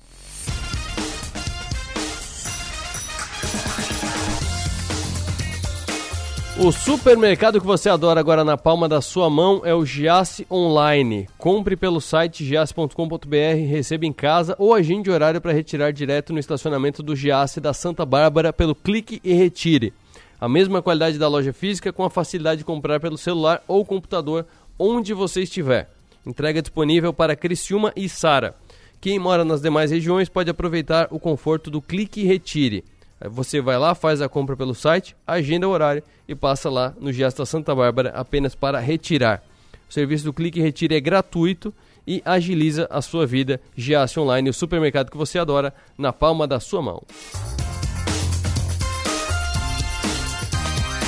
O 6.55 6.71
supermercado 6.71 7.59
que 7.59 7.65
você 7.65 7.89
adora 7.89 8.19
agora 8.19 8.43
na 8.43 8.55
palma 8.55 8.87
da 8.87 9.01
sua 9.01 9.27
mão 9.27 9.63
é 9.65 9.73
o 9.73 9.83
Giasse 9.83 10.45
Online. 10.51 11.27
Compre 11.35 11.75
pelo 11.75 11.99
site 11.99 12.45
giasse.com.br, 12.45 13.67
receba 13.67 14.05
em 14.05 14.13
casa 14.13 14.55
ou 14.59 14.71
agende 14.71 15.09
horário 15.09 15.41
para 15.41 15.51
retirar 15.51 15.91
direto 15.91 16.31
no 16.31 16.37
estacionamento 16.37 17.01
do 17.01 17.15
Giasse 17.15 17.59
da 17.59 17.73
Santa 17.73 18.05
Bárbara 18.05 18.53
pelo 18.53 18.75
clique 18.75 19.19
e 19.23 19.33
retire. 19.33 19.93
A 20.39 20.47
mesma 20.47 20.79
qualidade 20.79 21.17
da 21.17 21.27
loja 21.27 21.51
física 21.51 21.91
com 21.91 22.03
a 22.03 22.09
facilidade 22.09 22.59
de 22.59 22.65
comprar 22.65 22.99
pelo 22.99 23.17
celular 23.17 23.63
ou 23.67 23.83
computador 23.83 24.45
onde 24.77 25.11
você 25.11 25.41
estiver. 25.41 25.89
Entrega 26.23 26.61
disponível 26.61 27.11
para 27.11 27.35
Criciúma 27.35 27.91
e 27.95 28.07
Sara. 28.07 28.55
Quem 29.01 29.17
mora 29.17 29.43
nas 29.43 29.59
demais 29.59 29.89
regiões 29.89 30.29
pode 30.29 30.51
aproveitar 30.51 31.07
o 31.09 31.19
conforto 31.19 31.71
do 31.71 31.81
clique 31.81 32.21
e 32.21 32.25
retire. 32.25 32.85
Você 33.29 33.61
vai 33.61 33.77
lá, 33.77 33.95
faz 33.95 34.21
a 34.21 34.27
compra 34.27 34.55
pelo 34.55 34.75
site, 34.75 35.15
agenda 35.25 35.67
o 35.67 35.71
horário 35.71 36.03
e 36.27 36.35
passa 36.35 36.69
lá 36.69 36.93
no 36.99 37.11
Giasta 37.11 37.45
Santa 37.45 37.73
Bárbara 37.73 38.09
apenas 38.15 38.53
para 38.55 38.79
retirar. 38.79 39.43
O 39.89 39.93
serviço 39.93 40.25
do 40.25 40.33
Clique 40.33 40.59
e 40.59 40.61
Retire 40.61 40.95
é 40.95 40.99
gratuito 40.99 41.73
e 42.05 42.21
agiliza 42.25 42.87
a 42.89 43.01
sua 43.01 43.25
vida. 43.25 43.61
Giasse 43.75 44.19
Online, 44.19 44.49
o 44.49 44.53
supermercado 44.53 45.09
que 45.09 45.17
você 45.17 45.39
adora, 45.39 45.73
na 45.97 46.11
palma 46.11 46.45
da 46.45 46.59
sua 46.59 46.81
mão. 46.81 47.01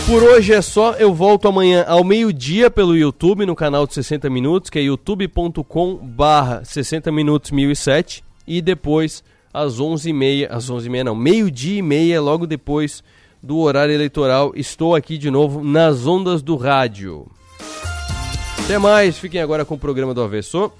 Por 0.07 0.21
hoje 0.21 0.53
é 0.53 0.61
só, 0.61 0.93
eu 0.93 1.13
volto 1.15 1.47
amanhã 1.47 1.83
ao 1.87 2.03
meio-dia 2.03 2.69
pelo 2.69 2.95
YouTube, 2.95 3.43
no 3.43 3.55
canal 3.55 3.87
de 3.87 3.95
60 3.95 4.29
Minutos, 4.29 4.69
que 4.69 4.77
é 4.77 4.83
youtube.com 4.83 5.95
barra 5.95 6.63
60 6.63 7.11
Minutos 7.11 7.49
1007, 7.49 8.23
e 8.47 8.61
depois 8.61 9.23
às 9.55 9.79
11h30, 9.79 10.47
às 10.49 10.69
11h30 10.69 11.03
não, 11.03 11.15
meio-dia 11.15 11.79
e 11.79 11.81
meia, 11.81 12.21
logo 12.21 12.45
depois 12.45 13.01
do 13.41 13.59
horário 13.59 13.93
eleitoral, 13.93 14.51
estou 14.55 14.95
aqui 14.95 15.17
de 15.17 15.31
novo 15.31 15.63
nas 15.63 16.05
ondas 16.05 16.41
do 16.41 16.55
rádio. 16.55 17.27
Até 18.63 18.77
mais, 18.77 19.17
fiquem 19.17 19.39
agora 19.39 19.63
com 19.63 19.75
o 19.75 19.79
programa 19.79 20.13
do 20.13 20.21
Avesso. 20.21 20.71